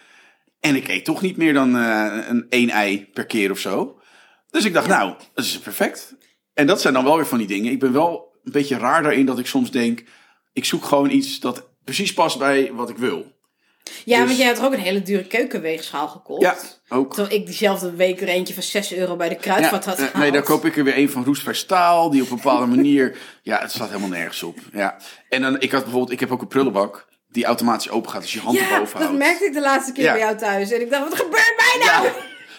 [0.61, 4.01] En ik eet toch niet meer dan eh, een één ei per keer of zo.
[4.51, 6.15] Dus ik dacht, nou, dat is perfect.
[6.55, 7.73] En dat zijn dan wel weer van die dingen.
[7.73, 10.05] Ik ben wel een beetje raar daarin dat ik soms denk...
[10.53, 13.36] ik zoek gewoon iets dat precies past bij wat ik wil.
[14.05, 16.43] Ja, Dus- want jij had er ook een hele dure keukenweegschaal gekocht.
[16.43, 16.57] Ja,
[16.89, 17.15] ook.
[17.15, 20.17] Terwijl ik diezelfde week er eentje van 6 euro bij de kruidvat had eh, gehaald.
[20.23, 23.17] nee, dan koop ik er weer een van roestvrij staal, die op een bepaalde manier.
[23.43, 24.59] Ja, het staat helemaal nergens op.
[24.73, 24.97] Ja.
[25.29, 28.33] En dan, ik had bijvoorbeeld, ik heb ook een prullenbak die automatisch open gaat als
[28.33, 29.19] je je hand Ja, erboven dat houdt.
[29.19, 30.13] merkte ik de laatste keer Ja.
[30.13, 30.71] bij jou thuis.
[30.71, 32.05] En ik dacht, wat gebeurt mij nou?
[32.05, 32.13] Ja.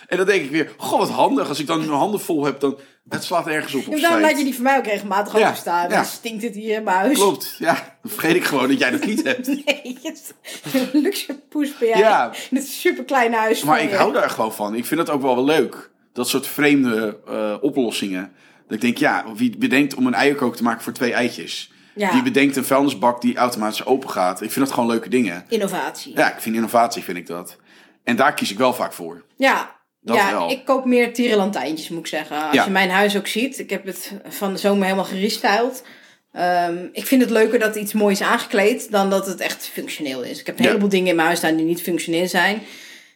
[0.08, 1.50] En dan denk ik weer, goh, wat handig.
[1.50, 3.88] Als ik dan mijn handen vol heb, dan het slaat ergens op.
[3.88, 5.88] op En daarom laat je die voor mij ook regelmatig Ja, ja.
[5.88, 7.18] Dan stinkt het hier in mijn huis.
[7.18, 7.98] Klopt, ja.
[8.02, 9.48] Dan vergeet ik gewoon dat jij dat niet hebt.
[9.66, 10.34] Nee, het
[10.74, 11.98] een luxe poes ben jij.
[11.98, 12.26] Ja.
[12.50, 13.96] In dit super kleine huis Maar ik je.
[13.96, 14.76] hou daar gewoon van.
[14.76, 15.90] Ik vind dat ook wel wel leuk.
[16.14, 18.32] Dat soort vreemde eh, oplossingen.
[18.68, 21.72] Dat ik denk, ja, wie bedenkt om een eierkoker te maken voor twee eitjes?
[21.96, 22.12] Ja.
[22.14, 24.42] Wie bedenkt een vuilnisbak die automatisch open gaat?
[24.42, 25.46] Ik vind dat gewoon leuke dingen.
[25.48, 26.16] Innovatie.
[26.16, 27.58] Ja, ik vind innovatie, vind ik dat.
[28.04, 29.24] En daar kies ik wel vaak voor.
[29.36, 29.76] Ja,
[30.08, 30.50] Dat ja wel.
[30.52, 32.44] ik koop meer tierenlantijntjes, moet ik zeggen.
[32.46, 32.64] Als Ja.
[32.64, 35.84] je mijn huis ook ziet, ik heb het van de zomer helemaal gerestyled.
[36.32, 40.24] Ehm, ik vind het leuker dat iets moois is aangekleed dan dat het echt functioneel
[40.24, 40.40] is.
[40.40, 40.68] Ik heb een Ja.
[40.70, 42.62] heleboel dingen in mijn huis staan die niet functioneel zijn.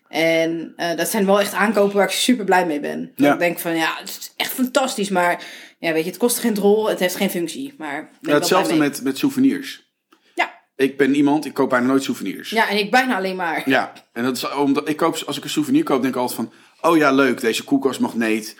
[0.08, 3.12] En eh, dat zijn wel echt aankopen waar ik super blij mee ben.
[3.16, 3.34] Ja.
[3.34, 5.44] Ik denk van ja, het is echt fantastisch, maar
[5.80, 7.74] ja, weet je, het kost geen drol, het heeft geen functie.
[7.78, 9.90] Maar Ja, hetzelfde met, met souvenirs.
[10.36, 10.52] Ja.
[10.76, 12.50] Ik ben iemand, ik koop bijna nooit souvenirs.
[12.50, 13.70] ja, en ik bijna alleen maar.
[13.70, 16.40] Ja, en dat is omdat ik koop, als ik een souvenir koop, denk ik altijd
[16.40, 18.56] van, oh ja, leuk, deze koelkastmagneet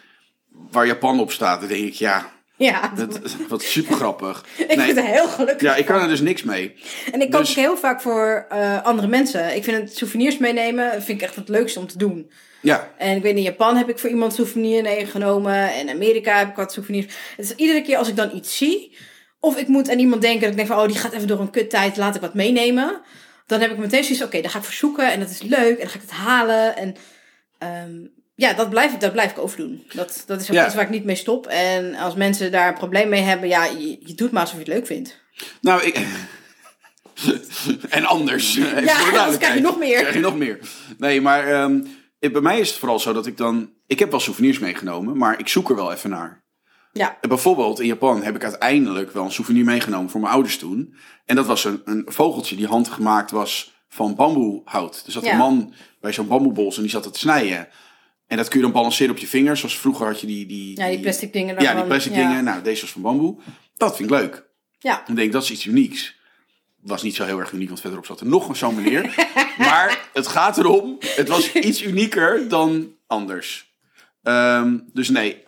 [0.72, 1.60] waar Japan op staat.
[1.60, 4.46] Dan denk ik, ja, Ja, dat, wat super grappig.
[4.58, 5.62] ik vind het heel gelukkig.
[5.62, 6.76] Ja, ik kan er dus niks mee.
[7.12, 9.56] En ik koop Dus- ook heel vaak voor eh, andere mensen.
[9.56, 12.32] Ik vind het souvenirs meenemen vind ik echt het leukste om te doen.
[12.62, 15.74] Ja, En ik weet in Japan heb ik voor iemand souvenir meegenomen.
[15.74, 17.06] En in Amerika heb ik wat souvenirs.
[17.36, 18.96] Het is iedere keer als ik dan iets zie.
[19.40, 20.78] Of ik moet aan iemand denken dat ik denk van...
[20.80, 21.98] Oh, die gaat even door een kuttijd.
[21.98, 23.02] Laat ik wat meenemen.
[23.46, 25.12] Dan heb ik meteen zoiets oké, daar ga ik voor zoeken.
[25.12, 25.72] En dat is leuk.
[25.78, 26.78] En dan ga ik het halen.
[26.78, 26.96] En
[27.62, 29.84] ehm, ja, dat blijf, ik- dat blijf ik overdoen.
[29.94, 30.66] Dat, dat is ook Ja.
[30.66, 31.48] iets waar ik niet mee stop.
[31.48, 33.50] En als mensen daar een probleem mee hebben...
[33.50, 35.22] Ja, je, je doet maar alsof je het leuk vindt.
[35.62, 36.00] nou, ik...
[37.90, 38.56] en anders.
[38.58, 39.98] Even voor de krijg je nog meer.
[40.00, 40.60] Krijg je nog meer.
[40.98, 41.82] Nee, maar ehm,
[42.20, 43.74] ik- bij mij is het vooral zo dat ik dan...
[43.88, 46.44] Ik heb wel souvenirs meegenomen, maar ik zoek er wel even naar.
[46.94, 50.96] Ja, bijvoorbeeld in Japan heb ik uiteindelijk wel een souvenir meegenomen voor mijn ouders toen.
[51.26, 55.04] En dat was een, een vogeltje die handgemaakt was van bamboehout.
[55.08, 55.32] Zat Ja.
[55.32, 57.68] een man bij zo'n bamboebos en die zat het te snijden.
[58.28, 59.60] En dat kun je dan balanceren op je vingers.
[59.60, 60.46] Zoals vroeger had je die...
[60.46, 61.62] die, ja die plastic dingen.
[61.62, 62.44] Ja, die plastic dingen.
[62.44, 63.38] Nou, deze was van bamboe.
[63.78, 64.46] Dat vind ik leuk.
[64.80, 66.16] Ja, Ik denk, dat is iets unieks.
[66.80, 69.14] was niet zo heel erg uniek, want verderop zat er nog zo'n meneer.
[69.58, 73.74] maar het gaat erom, het was iets unieker dan anders.
[74.24, 75.44] Ehm, dus nee.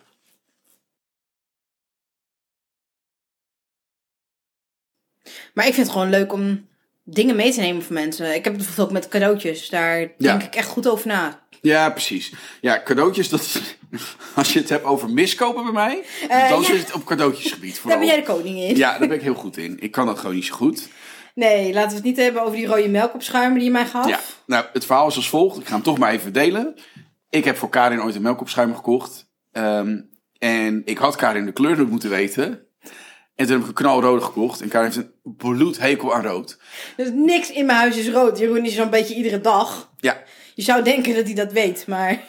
[5.54, 6.68] Maar ik vind het gewoon leuk om
[7.04, 8.26] dingen mee te nemen voor mensen.
[8.26, 9.68] Ik heb het bijvoorbeeld ook met cadeautjes.
[9.68, 10.08] Daar Ja.
[10.18, 11.42] denk ik echt goed over na.
[11.60, 12.32] Ja, precies.
[12.60, 13.76] Ja, cadeautjes, dat is-
[14.34, 16.66] als je het hebt over miskopen bij mij, Eh, dan ja.
[16.66, 17.98] zit het op cadeautjesgebied Daar vooral.
[17.98, 18.76] ben jij de koning in.
[18.76, 19.76] Ja, daar ben ik heel goed in.
[19.80, 20.88] Ik kan dat gewoon niet zo goed.
[21.34, 24.08] Nee, laten we het niet hebben over die rode melkopschuimen die je mij gaf.
[24.08, 25.58] Ja, nou, het verhaal is als volgt.
[25.58, 26.74] Ik ga hem toch maar even delen.
[27.30, 29.26] Ik heb voor Karin ooit een melkopschuimer gekocht.
[29.52, 30.00] Ehm,
[30.38, 32.66] en ik had Karin de kleur nog moeten weten.
[33.34, 34.60] En toen heb ik een knalrode gekocht.
[34.60, 36.58] En Karin heeft een bloedhekel aan rood.
[36.96, 38.38] Dus niks in mijn huis is rood.
[38.38, 39.92] Jeroen is zo'n beetje iedere dag.
[40.00, 40.22] Ja,
[40.54, 42.20] Je zou denken dat hij dat weet, maar...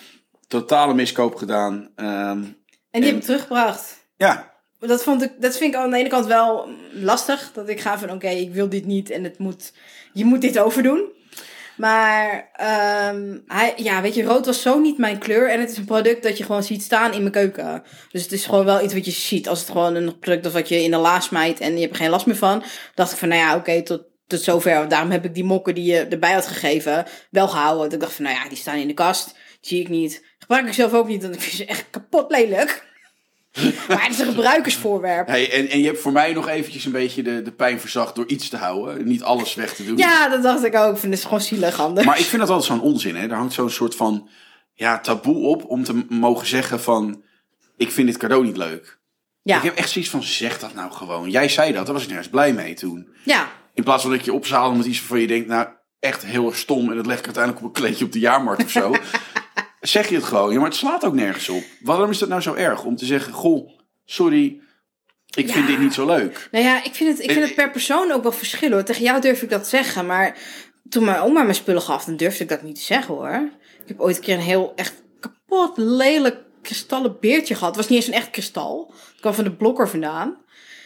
[0.48, 1.90] totale miskoop gedaan.
[1.96, 2.56] Ehm, En
[2.92, 4.08] die En- heb ik teruggebracht.
[4.18, 7.52] ja, Dat, vond ik, dat vind ik aan de ene kant wel lastig.
[7.54, 9.74] Dat ik ga van, oké, ik wil dit niet en het moet,
[10.14, 11.14] je moet dit overdoen.
[11.76, 15.50] Maar, ehm, hij, ja, weet je, rood was zo niet mijn kleur.
[15.50, 17.84] En het is een product dat je gewoon ziet staan in mijn keuken.
[18.12, 19.48] Dus het is gewoon wel iets wat je ziet.
[19.48, 21.94] Als het gewoon een product is wat je in de la smijt en je hebt
[21.94, 22.64] er geen last meer van.
[22.94, 24.88] dacht ik van, nou ja, oké, tot, tot zover.
[24.88, 27.80] Daarom heb ik die mokken die je erbij had gegeven wel gehouden.
[27.80, 29.26] Want ik dacht van, nou ja, die staan in de kast.
[29.26, 30.24] Die zie ik niet.
[30.40, 32.94] Gebruik ik zelf ook niet, want ik vind ze echt kapot lelijk.
[33.88, 35.28] maar het is een gebruikersvoorwerp.
[35.28, 38.16] hey, en, en je hebt voor mij nog eventjes een beetje de, de pijn verzacht
[38.16, 39.08] door iets te houden.
[39.08, 39.98] Niet alles weg te doen.
[39.98, 40.94] Ja, dat dacht ik ook.
[40.94, 42.06] Ik vind het gewoon zielig anders.
[42.06, 43.16] Maar ik vind dat altijd zo'n onzin.
[43.16, 43.28] Hè?
[43.28, 44.30] Er hangt zo'n soort van
[44.74, 47.24] ja, taboe op om te mogen zeggen van...
[47.78, 49.00] Ik vind dit cadeau niet leuk.
[49.42, 49.58] ja.
[49.58, 51.30] Ik heb echt zoiets van, zeg dat nou gewoon.
[51.30, 53.08] Jij zei dat, daar was ik nergens blij mee toen.
[53.24, 55.48] ja, In plaats van dat ik je opzadel met iets waarvan je denkt...
[55.48, 55.68] Nou,
[56.00, 58.64] echt heel erg stom en dat leg ik uiteindelijk op een kleedje op de jaarmarkt
[58.64, 58.92] of zo.
[59.88, 60.52] zeg je het gewoon.
[60.52, 61.64] Ja, maar het slaat ook nergens op.
[61.82, 62.84] Waarom is dat nou zo erg?
[62.84, 63.70] Om te zeggen, goh,
[64.06, 64.60] sorry,
[65.36, 66.48] ik vind dit niet zo leuk.
[66.52, 68.74] nou ja, ik vind, het, ik vind het per persoon ook wel verschillen.
[68.74, 68.84] hoor.
[68.84, 70.38] Tegen jou durf ik dat zeggen, maar
[70.90, 73.50] toen mijn oma mijn spullen gaf, dan durfde ik dat niet te zeggen hoor.
[73.82, 77.76] Ik heb ooit een keer een heel echt kapot lelijk kristallen beertje gehad.
[77.76, 78.94] Het was niet eens een echt kristal.
[79.12, 80.38] Het kwam van de blokker vandaan.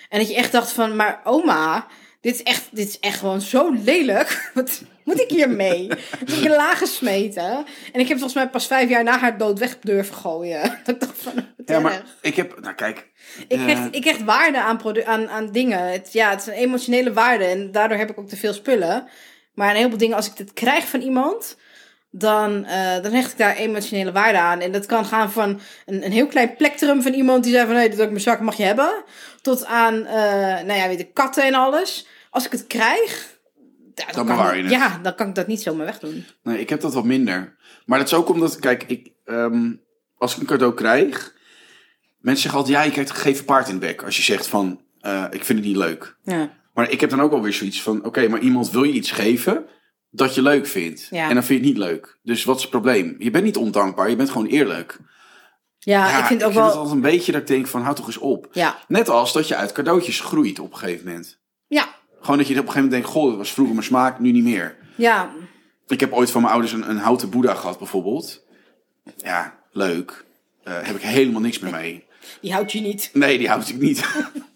[0.09, 1.87] En dat je echt dacht van, maar oma,
[2.21, 4.49] dit is echt, dit is echt gewoon zo lelijk.
[4.53, 5.87] Wat moet ik hiermee?
[6.25, 7.65] Dus ik heb laag gesmeten.
[7.91, 10.61] En ik heb volgens mij pas vijf jaar na haar dood weg durven gooien.
[10.83, 11.33] Dat ik dacht van,
[11.65, 12.17] Ja, maar erg.
[12.21, 13.07] ik heb, nou kijk...
[13.47, 15.91] Ik eh, hecht, ik hecht waarde aan, aan, aan dingen.
[15.91, 19.07] Het, ja, het is een emotionele waarde en daardoor heb ik ook te veel spullen.
[19.53, 21.57] Maar een heleboel dingen, als ik dit krijg van iemand,
[22.11, 24.59] dan, eh, dan hecht ik daar emotionele waarde aan.
[24.59, 27.75] En dat kan gaan van een, een heel klein plektrum van iemand die zei van...
[27.75, 29.03] nee, dit ook mijn zak mag je hebben.
[29.41, 32.07] Tot aan, eh, nou ja, weet ik, katten en alles.
[32.29, 33.37] Als ik het krijg...
[33.95, 34.69] ja, Dan kan, het.
[34.69, 36.25] Ja, dan kan ik dat niet zomaar wegdoen.
[36.43, 37.57] Nee, ik heb dat wat minder.
[37.85, 39.71] Maar dat is ook omdat, kijk, ik, ehm,
[40.17, 41.37] als ik een cadeau krijg...
[42.19, 44.03] Mensen zeggen altijd, ja, je krijgt gegeven paard in de bek.
[44.03, 46.15] Als je zegt van, eh, ik vind het niet leuk.
[46.23, 46.51] Ja.
[46.73, 49.65] Maar ik heb dan ook alweer zoiets van, oké, maar iemand wil je iets geven
[50.09, 51.07] dat je leuk vindt.
[51.11, 51.27] Ja.
[51.29, 52.17] En dan vind je het niet leuk.
[52.23, 53.15] Dus wat is het probleem?
[53.19, 54.97] Je bent niet ondankbaar, je bent gewoon eerlijk.
[55.79, 56.71] Ja, ik vind ook het wel...
[56.71, 58.47] altijd een beetje dat ik denk van, houd toch eens op.
[58.51, 61.39] Ja, Net als dat je uit cadeautjes groeit op een gegeven moment.
[61.67, 61.87] ja,
[62.21, 64.31] Gewoon dat je op een gegeven moment denkt, goh, dat was vroeger mijn smaak, nu
[64.31, 64.77] niet meer.
[64.95, 65.31] ja.
[65.87, 68.41] Ik heb ooit van mijn ouders een, een houten boeddha gehad bijvoorbeeld.
[69.17, 70.25] Ja, leuk.
[70.63, 72.05] Eh heb ik helemaal niks meer mee.
[72.41, 73.09] Die houdt je niet.
[73.13, 74.05] Nee, die houd ik niet.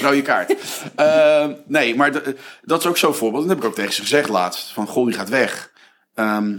[0.00, 0.54] Rode kaart.
[0.96, 2.12] Eh, nee, maar
[2.62, 3.42] dat is ook zo'n voorbeeld.
[3.42, 4.72] Dat heb ik ook tegen ze gezegd laatst.
[4.72, 5.72] Van, goh, die gaat weg.
[6.14, 6.56] Ehm,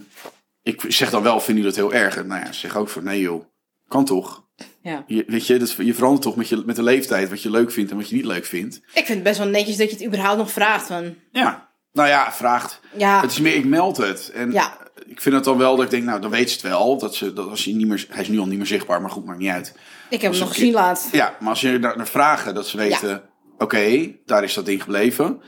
[0.64, 2.26] ik zeg dan wel, vind je dat heel erg?
[2.26, 3.44] Nou ja, ze zeg ook van, nee joh,
[3.88, 4.44] kan toch?
[4.82, 5.04] Ja.
[5.08, 7.72] Je, weet je, dat, je verandert toch met, je, met de leeftijd wat je leuk
[7.72, 8.76] vindt en wat je niet leuk vindt.
[8.76, 10.88] Ik vind het best wel netjes dat je het überhaupt nog vraagt.
[10.88, 12.80] Van, Ja, nou ja, vraagt.
[12.98, 14.32] ja, Het is meer, ik meld het.
[14.34, 14.78] En Ja.
[15.06, 16.98] ik vind het dan wel dat ik denk, nou, dan weet ze het wel.
[16.98, 19.12] Dat ze, dat als hij, niet meer, hij is nu al niet meer zichtbaar, maar
[19.12, 19.74] goed, maakt niet uit.
[20.10, 21.12] Ik heb hem nog gezien laatst.
[21.12, 23.24] Ja, maar als je naar, vragen, dat ze weten,
[23.58, 25.42] oké, daar is dat ding gebleven.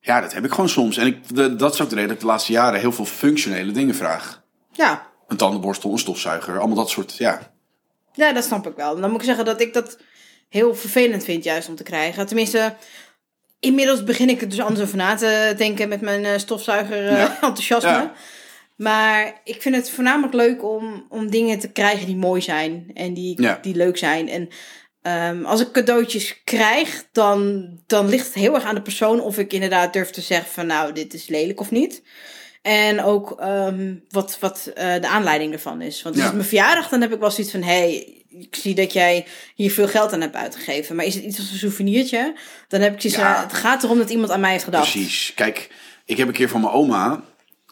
[0.00, 0.96] Ja, dat heb ik gewoon soms.
[0.96, 3.04] En ik, de- dat is ook de reden dat ik de laatste jaren heel veel
[3.04, 4.42] functionele dingen vraag.
[4.72, 5.06] Ja.
[5.28, 7.52] Een tandenborstel, een stofzuiger, allemaal dat soort, ja.
[8.12, 9.00] ja, dat snap ik wel.
[9.00, 9.98] Dan moet ik zeggen dat ik dat
[10.48, 12.26] heel vervelend vind juist om te krijgen.
[12.26, 12.74] Tenminste,
[13.60, 17.16] inmiddels begin ik er dus anders over na te denken met mijn eh, stofzuiger eh,
[17.18, 17.26] Ja.
[17.40, 17.88] enthousiasme.
[17.90, 18.12] Ja.
[18.76, 23.14] Maar ik vind het voornamelijk leuk om, om dingen te krijgen die mooi zijn en
[23.14, 23.58] die, Ja.
[23.62, 24.28] die leuk zijn.
[24.28, 24.48] En
[25.02, 29.38] ehm, als ik cadeautjes krijg, dan, dan ligt het heel erg aan de persoon of
[29.38, 32.02] ik inderdaad durf te zeggen van nou, dit is lelijk of niet.
[32.62, 36.02] En ook ehm, wat, wat eh, de aanleiding ervan is.
[36.02, 36.30] Want als Ja.
[36.30, 37.62] het mijn verjaardag, dan heb ik wel zoiets van...
[37.62, 40.96] hey, ik zie dat jij hier veel geld aan hebt uitgegeven.
[40.96, 42.34] Maar is het iets als een souvenirtje?
[42.68, 43.34] Dan heb ik zoiets Ja.
[43.34, 44.90] van, het gaat erom dat iemand aan mij heeft gedacht.
[44.92, 45.32] Precies.
[45.34, 45.68] Kijk,
[46.04, 47.22] ik heb een keer van mijn oma,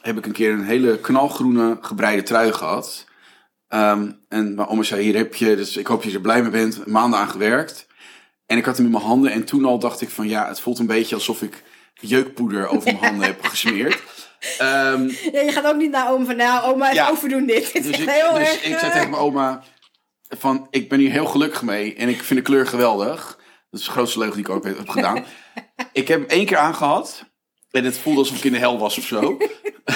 [0.02, 3.04] heb ik een keer een hele knalgroene gebreide trui gehad.
[3.68, 6.42] Ehm, en mijn oma zei, hier heb je, dus ik hoop dat je er blij
[6.42, 7.86] mee bent, maanden aan gewerkt.
[8.46, 10.60] En ik had hem in mijn handen en toen al dacht ik van, ja, het
[10.60, 11.62] voelt een beetje alsof ik
[11.94, 14.02] jeukpoeder over mijn handen heb gesmeerd.
[14.58, 17.08] Ehm, Ja, je gaat ook niet naar oma van, nou, oma Ja.
[17.08, 17.72] overdoen dit.
[17.72, 18.64] Dit dus ik, heel dus erg...
[18.64, 19.62] ik eh, zei tegen mijn oma
[20.28, 23.38] van, ik ben hier heel gelukkig mee en ik vind de kleur geweldig.
[23.70, 25.24] Dat is de grootste leugen die ik ooit heb gedaan.
[25.92, 27.24] ik heb hem één keer aangehad
[27.72, 29.36] en het voelde alsof ik in de hel was of zo.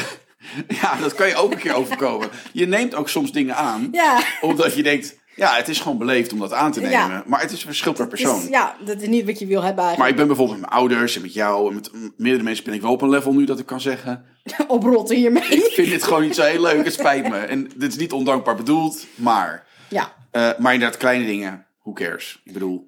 [0.81, 2.29] ja, dat kan je ook een keer overkomen.
[2.53, 6.33] Je neemt ook soms dingen aan, Ja, omdat je denkt, ja, het is gewoon beleefd
[6.33, 6.99] om dat aan te nemen.
[6.99, 7.25] Ja.
[7.27, 8.49] Maar het is een verschil per dus, persoon.
[8.51, 10.11] ja, dat is niet wat je wil hebben Maar eigenlijk.
[10.11, 12.81] ik ben bijvoorbeeld met mijn ouders en met jou en met meerdere mensen ben ik
[12.83, 14.25] wel op een level nu dat ik kan zeggen...
[14.69, 15.43] Oprotten hiermee.
[15.43, 17.39] Ik vind dit gewoon niet zo heel leuk, het spijt me.
[17.39, 19.67] En dit is niet ondankbaar bedoeld, maar...
[19.89, 20.13] Ja.
[20.31, 22.41] eh, maar inderdaad, kleine dingen, who cares?
[22.45, 22.87] Ik bedoel,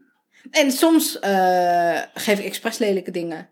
[0.50, 3.48] En soms eh, geef ik expres lelijke dingen.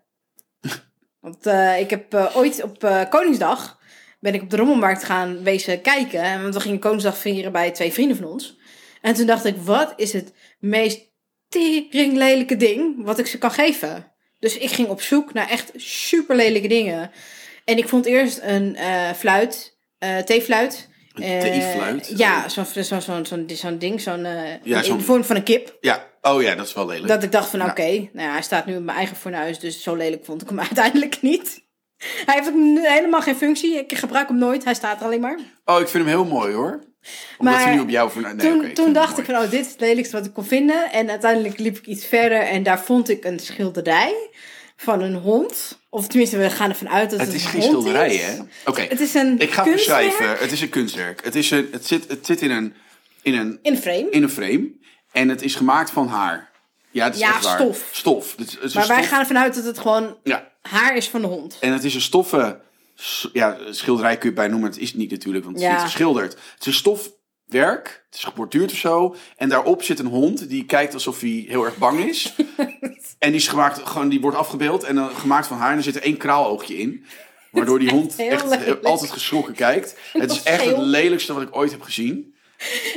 [1.19, 3.79] Want eh, ik heb eh, ooit op eh, Koningsdag
[4.19, 6.21] ben ik op de Rommelmarkt gaan wezen kijken.
[6.21, 8.57] En Want we gingen Koningsdag vieren bij twee vrienden van ons.
[9.01, 11.11] En toen dacht ik, wat is het meest
[11.49, 14.11] tering lelijke ding wat ik ze kan geven?
[14.39, 17.11] Dus ik ging op zoek naar echt super lelijke dingen.
[17.65, 18.77] En ik vond eerst een
[19.15, 20.17] fluit, eh
[21.21, 21.43] theefluit.
[21.43, 22.13] Eh, theefluit?
[22.15, 25.23] Ja, zo'n zo, zo, zo, zo'n zo'n ding, zo'n eh, Ja, in zo'n- de vorm
[25.23, 25.77] van een kip.
[25.81, 27.07] ja, oh ja, dat is wel lelijk.
[27.07, 29.83] Dat ik dacht van, oké, nou ja, hij staat nu in mijn eigen fornuis, dus
[29.83, 31.65] zo lelijk vond ik hem uiteindelijk niet.
[32.25, 32.51] Hij heeft
[32.87, 35.39] helemaal geen functie, ik gebruik hem nooit, hij staat er alleen maar.
[35.65, 36.83] Oh, ik vind hem heel mooi hoor.
[37.37, 38.21] Omdat Maar hij nu op jou voor...
[38.21, 40.91] Nee, toen toen dacht ik van, oh, dit is het lelijkste wat ik kon vinden.
[40.91, 44.29] En uiteindelijk liep ik iets verder en daar vond ik een schilderij
[44.77, 45.79] van een hond.
[45.89, 48.21] Of tenminste, we gaan ervan uit dat het, Het is een geen hond schilderij, is.
[48.21, 48.37] hè?
[48.65, 50.37] Oké, Het is een ik ga kunstwerk beschrijven.
[50.43, 51.23] Het is een kunstwerk.
[51.23, 52.73] Het, is een, het, zit, het zit in een,
[53.21, 54.09] in, een, in een frame.
[54.09, 54.71] in een frame.
[55.11, 56.49] En het is gemaakt van haar.
[56.91, 57.59] Ja, het is Ja, echt waar.
[57.59, 57.89] stof.
[57.91, 58.35] Stof.
[58.37, 60.95] Het is, het is Maar wij stof- gaan ervan uit dat het gewoon Ja, haar
[60.95, 61.57] is van de hond.
[61.59, 62.61] En het is een stoffen...
[63.33, 64.69] Ja, schilderij kun je bij noemen.
[64.69, 66.31] Het is het niet natuurlijk, want het is niet geschilderd.
[66.33, 66.73] Het is een
[67.47, 68.03] stofwerk.
[68.05, 69.15] Het is geborduurd of zo.
[69.37, 72.33] En daarop zit een hond die kijkt alsof hij heel erg bang is.
[73.19, 75.71] en die, is gemaakt, gewoon, die wordt afgebeeld en dan gemaakt van haar.
[75.71, 77.05] En er zit er één kraaloogje in.
[77.51, 79.95] Waardoor die hond echt altijd geschrokken kijkt.
[80.13, 82.35] Het is echt het lelijkste wat ik ooit heb gezien.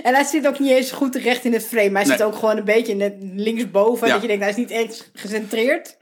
[0.02, 1.90] En hij zit ook niet eens goed recht in het frame.
[1.90, 4.06] Hij zit ook gewoon een beetje linksboven.
[4.06, 4.12] Ja.
[4.12, 5.96] Dat je denkt, hij is niet echt gecentreerd.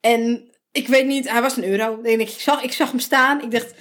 [0.00, 1.98] En ik weet niet, hij was een euro.
[2.02, 3.42] Ik, zag, ik zag hem staan.
[3.42, 3.74] Ik dacht,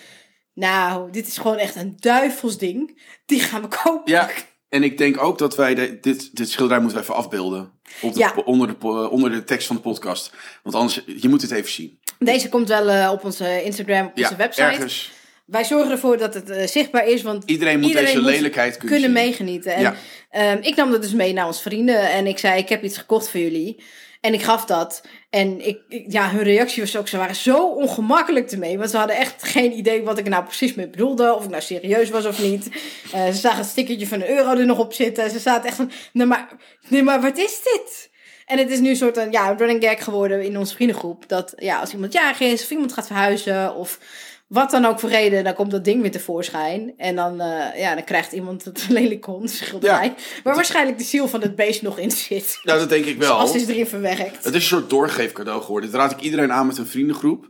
[0.54, 3.02] nou, dit is gewoon echt een duivels ding.
[3.26, 4.12] Die gaan we kopen.
[4.12, 4.30] Ja,
[4.70, 7.72] en ik denk ook dat wij de- dit, dit schilderij moeten we even afbeelden.
[8.02, 8.34] Op de, Ja.
[8.46, 10.32] onder, de, po- onder de tekst van de podcast.
[10.64, 12.00] Want anders, je moet het even zien.
[12.20, 14.66] Deze komt wel eh, op onze Instagram, op onze Ja, website.
[14.68, 15.12] ergens.
[15.46, 17.22] Wij zorgen ervoor dat het eh, zichtbaar is.
[17.22, 19.74] Want Iedereen moet deze lelijkheid kunnen, meegenieten.
[19.76, 19.96] En Ja.
[20.30, 22.10] ehm, ik nam dat dus mee naar onze vrienden.
[22.12, 23.84] En ik zei, ik heb iets gekocht voor jullie.
[24.24, 25.02] En ik gaf dat.
[25.30, 28.78] En ik, ja, hun reactie was ook, ze waren zo ongemakkelijk ermee.
[28.78, 31.36] Want ze hadden echt geen idee wat ik nou precies mee bedoelde.
[31.36, 32.70] Of ik nou serieus was of niet.
[33.14, 35.30] Eh, ze zagen het stickertje van een euro er nog op zitten.
[35.30, 36.48] Ze zaten echt van, nee maar,
[36.88, 38.10] nee maar wat is dit?
[38.46, 41.28] En het is nu een soort een, ja, running gag geworden in onze vriendengroep.
[41.28, 44.00] Dat ja, als iemand jarig is of iemand gaat verhuizen of
[44.48, 46.94] wat dan ook voor reden, dan komt dat ding weer tevoorschijn.
[46.98, 50.06] En dan, eh, ja, dan krijgt iemand het lelijk schilderij.
[50.06, 50.14] Ja.
[50.44, 52.60] Waar waarschijnlijk de ziel van het beest nog in zit.
[52.64, 53.38] Nou, dat denk ik wel.
[53.38, 54.44] Als is erin verwerkt.
[54.44, 55.92] Het is een soort doorgeefcadeau geworden.
[55.92, 57.48] Dat raad ik iedereen aan met een vriendengroep.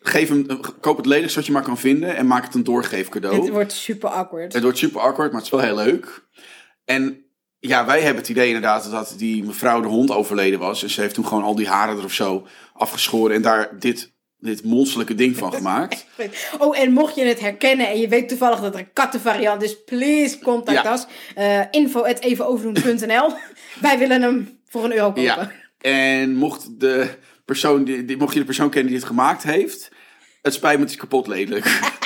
[0.00, 2.64] Geef hem, eh, koop het lelijkste wat je maar kan vinden en maak het een
[2.64, 3.40] doorgeefcadeau.
[3.40, 4.52] Het wordt super awkward.
[4.52, 6.26] Het wordt super awkward, maar het is wel heel leuk.
[6.84, 7.24] En
[7.58, 10.82] ja, wij hebben het idee inderdaad dat die mevrouw de hond overleden was.
[10.82, 14.13] En ze heeft toen gewoon al die haren er of zo afgeschoren en daar dit,
[14.44, 16.06] dit monsterlijke ding van gemaakt.
[16.58, 19.84] Oh, en mocht je het herkennen en je weet toevallig dat er een kattenvariant is,
[19.84, 20.92] please contact Ja.
[20.92, 21.06] us.
[21.34, 23.32] Eh info.evenoverdoen.nl
[23.80, 25.22] Wij willen hem voor een euro kopen.
[25.22, 25.50] Ja.
[25.80, 27.08] En mocht, de
[27.44, 29.90] persoon die, die- mocht je de persoon kennen die het gemaakt heeft,
[30.42, 31.64] het spijt me, het is kapot lelijk.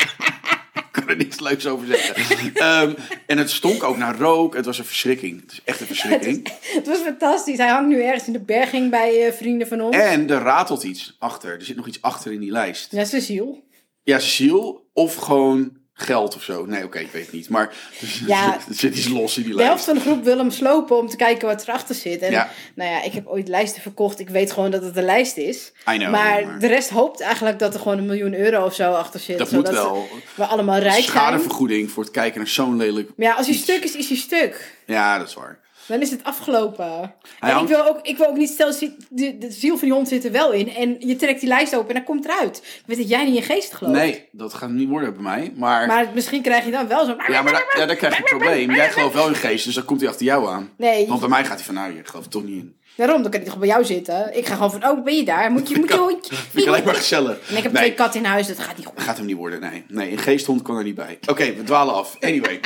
[1.09, 2.55] Er niks leuks over zeggen.
[2.55, 2.95] Ehm,
[3.27, 4.55] en het stonk ook naar rook.
[4.55, 5.41] Het was een verschrikking.
[5.41, 6.49] Het is echt een verschrikking.
[6.61, 7.59] Het was fantastisch.
[7.59, 9.97] Hij hangt nu ergens in de berging bij eh, vrienden van ons.
[9.97, 11.53] En er ratelt iets achter.
[11.53, 12.93] Er zit nog iets achter in die lijst.
[12.93, 13.63] Ja, Cecile.
[14.03, 16.67] Ja, Cecile of gewoon geld of zo.
[16.67, 17.49] Nee, oké, ik weet het niet.
[17.49, 17.73] Maar
[18.27, 18.55] Ja.
[18.55, 19.85] er zit iets los in die De helft lijst.
[19.85, 22.21] van de groep wil hem slopen om te kijken wat erachter zit.
[22.21, 22.51] En Ja.
[22.75, 24.19] nou ja, ik heb ooit lijsten verkocht.
[24.21, 25.73] Ik weet gewoon dat het een lijst is.
[25.85, 26.11] Know, maar,
[26.47, 29.39] maar- de rest hoopt eigenlijk dat er gewoon een miljoen euro of zo achter zit.
[29.39, 30.09] Dat moet wel.
[30.35, 31.05] we allemaal rijk zijn.
[31.05, 33.11] Schadevergoeding voor het kijken naar zo'n lelijk...
[33.17, 33.65] Maar ja, als hij iets.
[33.65, 34.75] stuk is, is hij stuk.
[34.87, 35.59] Ja, dat is waar.
[35.89, 37.15] Dan is het afgelopen.
[37.41, 38.73] En ik wil, ook, ik wil ook niet, stel,
[39.09, 40.69] de, de ziel van die hond zit er wel in.
[40.75, 42.63] En je trekt die lijst open en dan komt eruit.
[42.87, 43.97] Weet dat jij niet in geest gelooft.
[43.97, 45.53] Nee, dat gaat niet worden bij mij.
[45.57, 47.17] Maar, Maar misschien krijg je dan wel zo'n...
[47.29, 48.71] ja, maar da- ja, dan krijg je een probleem.
[48.75, 50.71] Jij gelooft wel in geest, dus dan komt hij achter jou aan.
[50.77, 52.77] Nee, Want bij mij gaat hij van, nou, je gelooft er toch niet in.
[52.97, 54.37] daarom, dan kan hij toch bij jou zitten.
[54.37, 55.51] Ik ga gewoon van, oh, ben je daar?
[55.51, 56.35] Moet je, moet je hondje...
[56.35, 57.51] Vind ik alleen maar gezellig.
[57.51, 59.01] En ik heb nee, twee katten in huis, dat gaat niet goed.
[59.01, 59.85] gaat hem niet worden, nee.
[59.89, 61.19] Nee, een geesthond kan er niet bij.
[61.27, 62.17] Oké, we dwalen af.
[62.21, 62.61] Anyway.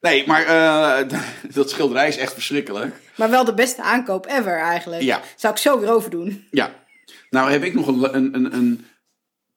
[0.00, 1.18] Nee, maar eh,
[1.54, 2.94] dat schilderij is echt verschrikkelijk.
[3.16, 5.02] Maar wel de beste aankoop ever eigenlijk.
[5.02, 5.20] Ja.
[5.36, 6.46] Zou ik zo weer overdoen.
[6.50, 6.70] Ja,
[7.30, 8.86] Nou heb ik nog een, een, een,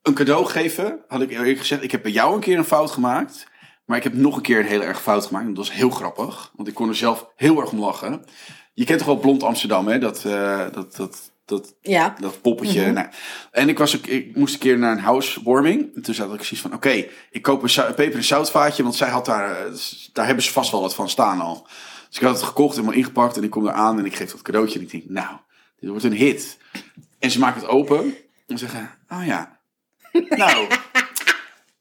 [0.02, 1.00] een, cadeau gegeven.
[1.08, 1.84] Had ik eerlijk gezegd.
[1.84, 3.48] Ik heb bij jou een keer een fout gemaakt.
[3.86, 5.46] Maar ik heb nog een keer een hele erg fout gemaakt.
[5.46, 6.52] En dat was heel grappig.
[6.56, 8.26] Want ik kon er zelf heel erg om lachen.
[8.74, 10.00] Je kent toch wel Blond Amsterdam, hè?
[10.00, 12.16] Dat, eh, dat, dat, dat, Ja.
[12.20, 12.92] dat poppetje.
[12.92, 13.08] nou,
[13.52, 15.96] en ik, was, ook- ik moest een keer naar een housewarming.
[15.96, 18.84] En toen zat ik precies van, oké, ik koop een peper- en zoutvaatje.
[18.84, 19.74] Want zij had daar, eh,
[20.14, 21.68] daar hebben ze vast wel wat van staan al.
[22.08, 23.38] Dus ik had het gekocht, helemaal ingepakt.
[23.38, 24.80] En ik kom er aan en ik geef dat cadeautje.
[24.80, 25.38] En ik denk, nou,
[25.80, 26.58] dit wordt een hit.
[27.20, 28.16] En ze maken het open.
[28.48, 29.60] En zeggen, oh ja,
[30.30, 30.68] nou,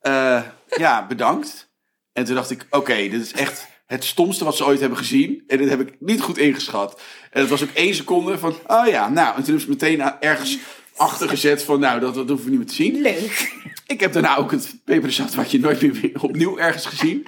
[0.01, 0.43] eh,
[0.77, 1.71] ja, bedankt.
[2.13, 5.45] En toen dacht ik, oké, dit is echt het stomste wat ze ooit hebben gezien.
[5.47, 7.01] En dit heb ik niet goed ingeschat.
[7.31, 9.29] En het was ook één seconde van, oh ja, nou.
[9.29, 10.59] En toen hebben ze meteen ergens
[10.97, 13.01] achter gezet van, nou, dat, dat hoeven we niet meer te zien.
[13.01, 13.53] Leuk.
[13.87, 17.27] Ik heb daarna ook het peper en zout wat je nooit meer opnieuw ergens gezien.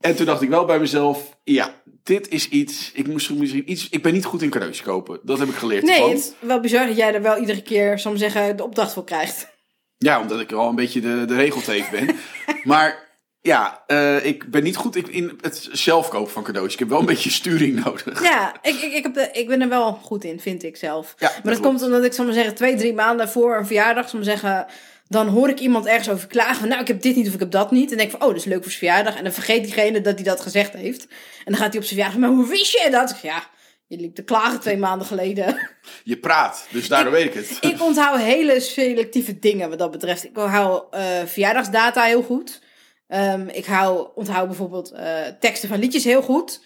[0.00, 3.88] En toen dacht ik wel bij mezelf, ja, dit is iets, ik moest misschien iets,
[3.88, 5.20] ik ben niet goed in cadeautjes kopen.
[5.22, 5.82] Dat heb ik geleerd.
[5.82, 6.10] Nee, ervan.
[6.10, 8.92] het is wel bizar dat jij er wel iedere keer, zal ik zeggen, de opdracht
[8.92, 9.52] voor krijgt.
[9.98, 12.16] Ja, omdat ik al een beetje de, de regelteef ben.
[12.72, 13.04] maar
[13.46, 16.72] ja, eh, ik ben niet goed in- het zelf kopen van cadeautjes.
[16.74, 18.22] Ik heb wel een beetje sturing nodig.
[18.22, 21.14] Ja, ik, ik, ik, heb de, ik ben er wel goed in, vind ik zelf.
[21.18, 23.66] Ja, maar dat dat komt omdat ik, zal maar zeggen, twee, drie maanden voor een
[23.66, 24.66] verjaardag, zal maar zeggen,
[25.08, 27.40] dan hoor ik iemand ergens over klagen van, nou, ik heb dit niet of ik
[27.40, 27.90] heb dat niet.
[27.90, 29.16] En denk van, oh, dat is leuk voor zijn verjaardag.
[29.16, 31.02] En dan vergeet diegene dat hij dat gezegd heeft.
[31.44, 33.10] En dan gaat hij op zijn verjaardag, maar hoe wist je dat?
[33.10, 33.46] Ik Ja,
[33.86, 35.70] je liep te klagen twee maanden geleden.
[36.04, 37.58] Je praat, dus daardoor weet ik het.
[37.60, 40.24] ik onthoud hele selectieve dingen wat dat betreft.
[40.24, 42.60] Ik onthoud eh, verjaardagsdata heel goed.
[43.06, 46.60] Ehm, ik hou, onthoud bijvoorbeeld eh, teksten van liedjes heel goed.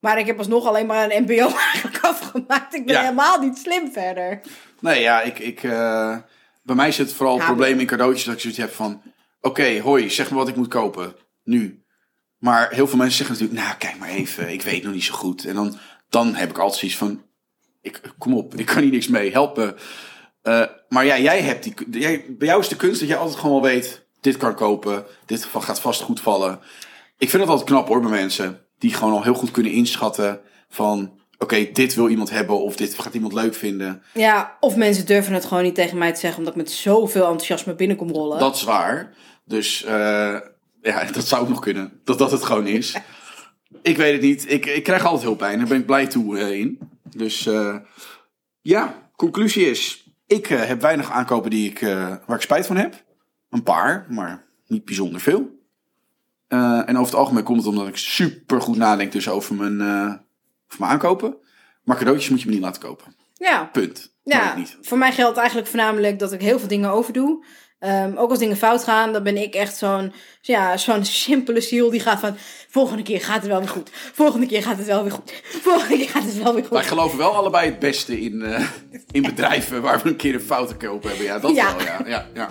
[0.00, 2.74] Maar ik heb alsnog alleen maar een mbo eigenlijk afgemaakt.
[2.74, 3.00] Ik ben Ja.
[3.00, 4.40] helemaal niet slim verder.
[4.80, 6.16] Nee, ja, ik, ik, eh,
[6.62, 9.02] bij mij zit vooral het probleem in cadeautjes dat ik zoiets heb van...
[9.40, 11.14] Oké, hoi, zeg me wat ik moet kopen.
[11.44, 11.84] Nu.
[12.38, 13.66] Maar heel veel mensen zeggen natuurlijk...
[13.66, 15.44] Nou, kijk maar even, ik weet nog niet zo goed.
[15.44, 17.22] En dan, dan heb ik altijd zoiets van...
[17.80, 19.74] Ik, kom op, ik kan hier niks mee, help me.
[20.42, 21.74] Eh, maar ja, jij hebt die...
[22.00, 24.06] Jij, bij jou is de kunst dat je altijd gewoon wel weet...
[24.22, 26.60] Dit kan kopen, dit gaat vast goed vallen.
[27.18, 28.60] Ik vind het altijd knap hoor, bij mensen.
[28.78, 31.20] Die gewoon al heel goed kunnen inschatten van...
[31.38, 34.02] Oké, dit wil iemand hebben of dit gaat iemand leuk vinden.
[34.14, 37.22] Ja, of mensen durven het gewoon niet tegen mij te zeggen, omdat ik met zoveel
[37.22, 38.38] enthousiasme binnenkom rollen.
[38.38, 39.14] Dat is waar.
[39.44, 40.38] Dus eh,
[40.82, 42.00] ja, dat zou ook nog kunnen.
[42.04, 42.96] Dat dat het gewoon is.
[43.82, 44.50] ik weet het niet.
[44.50, 46.78] Ik, ik krijg altijd hulp bij en daar ben ik blij toe eh, in.
[47.16, 47.76] Dus eh,
[48.60, 50.06] ja, conclusie is...
[50.26, 51.80] Ik heb weinig aankopen die ik,
[52.26, 53.02] waar ik spijt van heb.
[53.52, 55.60] Een paar, maar niet bijzonder veel.
[56.48, 59.80] Eh, en over het algemeen komt het omdat ik super goed nadenk dus over mijn,
[59.80, 60.14] eh,
[60.66, 61.36] over mijn aankopen.
[61.84, 63.14] Maar cadeautjes moet je me niet laten kopen.
[63.34, 64.14] Ja, Punt.
[64.24, 64.78] ja niet.
[64.82, 67.44] voor mij geldt eigenlijk voornamelijk dat ik heel veel dingen overdoe.
[67.78, 71.90] Ehm, ook als dingen fout gaan, dan ben ik echt zo'n ja, zo'n simpele ziel
[71.90, 72.34] die gaat van...
[72.68, 73.90] Volgende keer gaat het wel weer goed.
[73.92, 75.42] Volgende keer gaat het wel weer goed.
[75.62, 76.72] Volgende keer gaat het wel weer goed.
[76.72, 78.68] Wij geloven wel allebei het beste in, eh,
[79.10, 81.24] in bedrijven waar we een keer een foute koop hebben.
[81.24, 81.76] Ja, dat Ja.
[81.76, 82.00] wel, ja.
[82.06, 82.48] Ja, ja.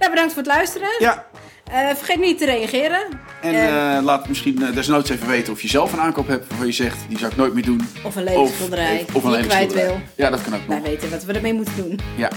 [0.00, 0.88] Nou, bedankt voor het luisteren.
[0.98, 1.26] ja.
[1.72, 3.00] Eh, vergeet niet te reageren.
[3.42, 6.72] En eh, laat misschien desnoods even weten of je zelf een aankoop hebt waarvan je
[6.72, 7.80] zegt, die zou ik nooit meer doen.
[8.04, 10.00] of een lelijke schilderij of een die kwijt wil.
[10.14, 10.86] Ja, dat kan ook Wij nog.
[10.86, 11.98] weten wat we ermee moeten doen.
[12.16, 12.30] Ja.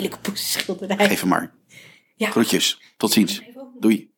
[0.00, 1.06] Lelijke poesschilderij.
[1.08, 1.54] Geef hem maar.
[2.14, 2.30] Ja.
[2.30, 2.80] Groetjes.
[2.96, 3.42] Tot ziens.
[3.80, 4.10] Doei.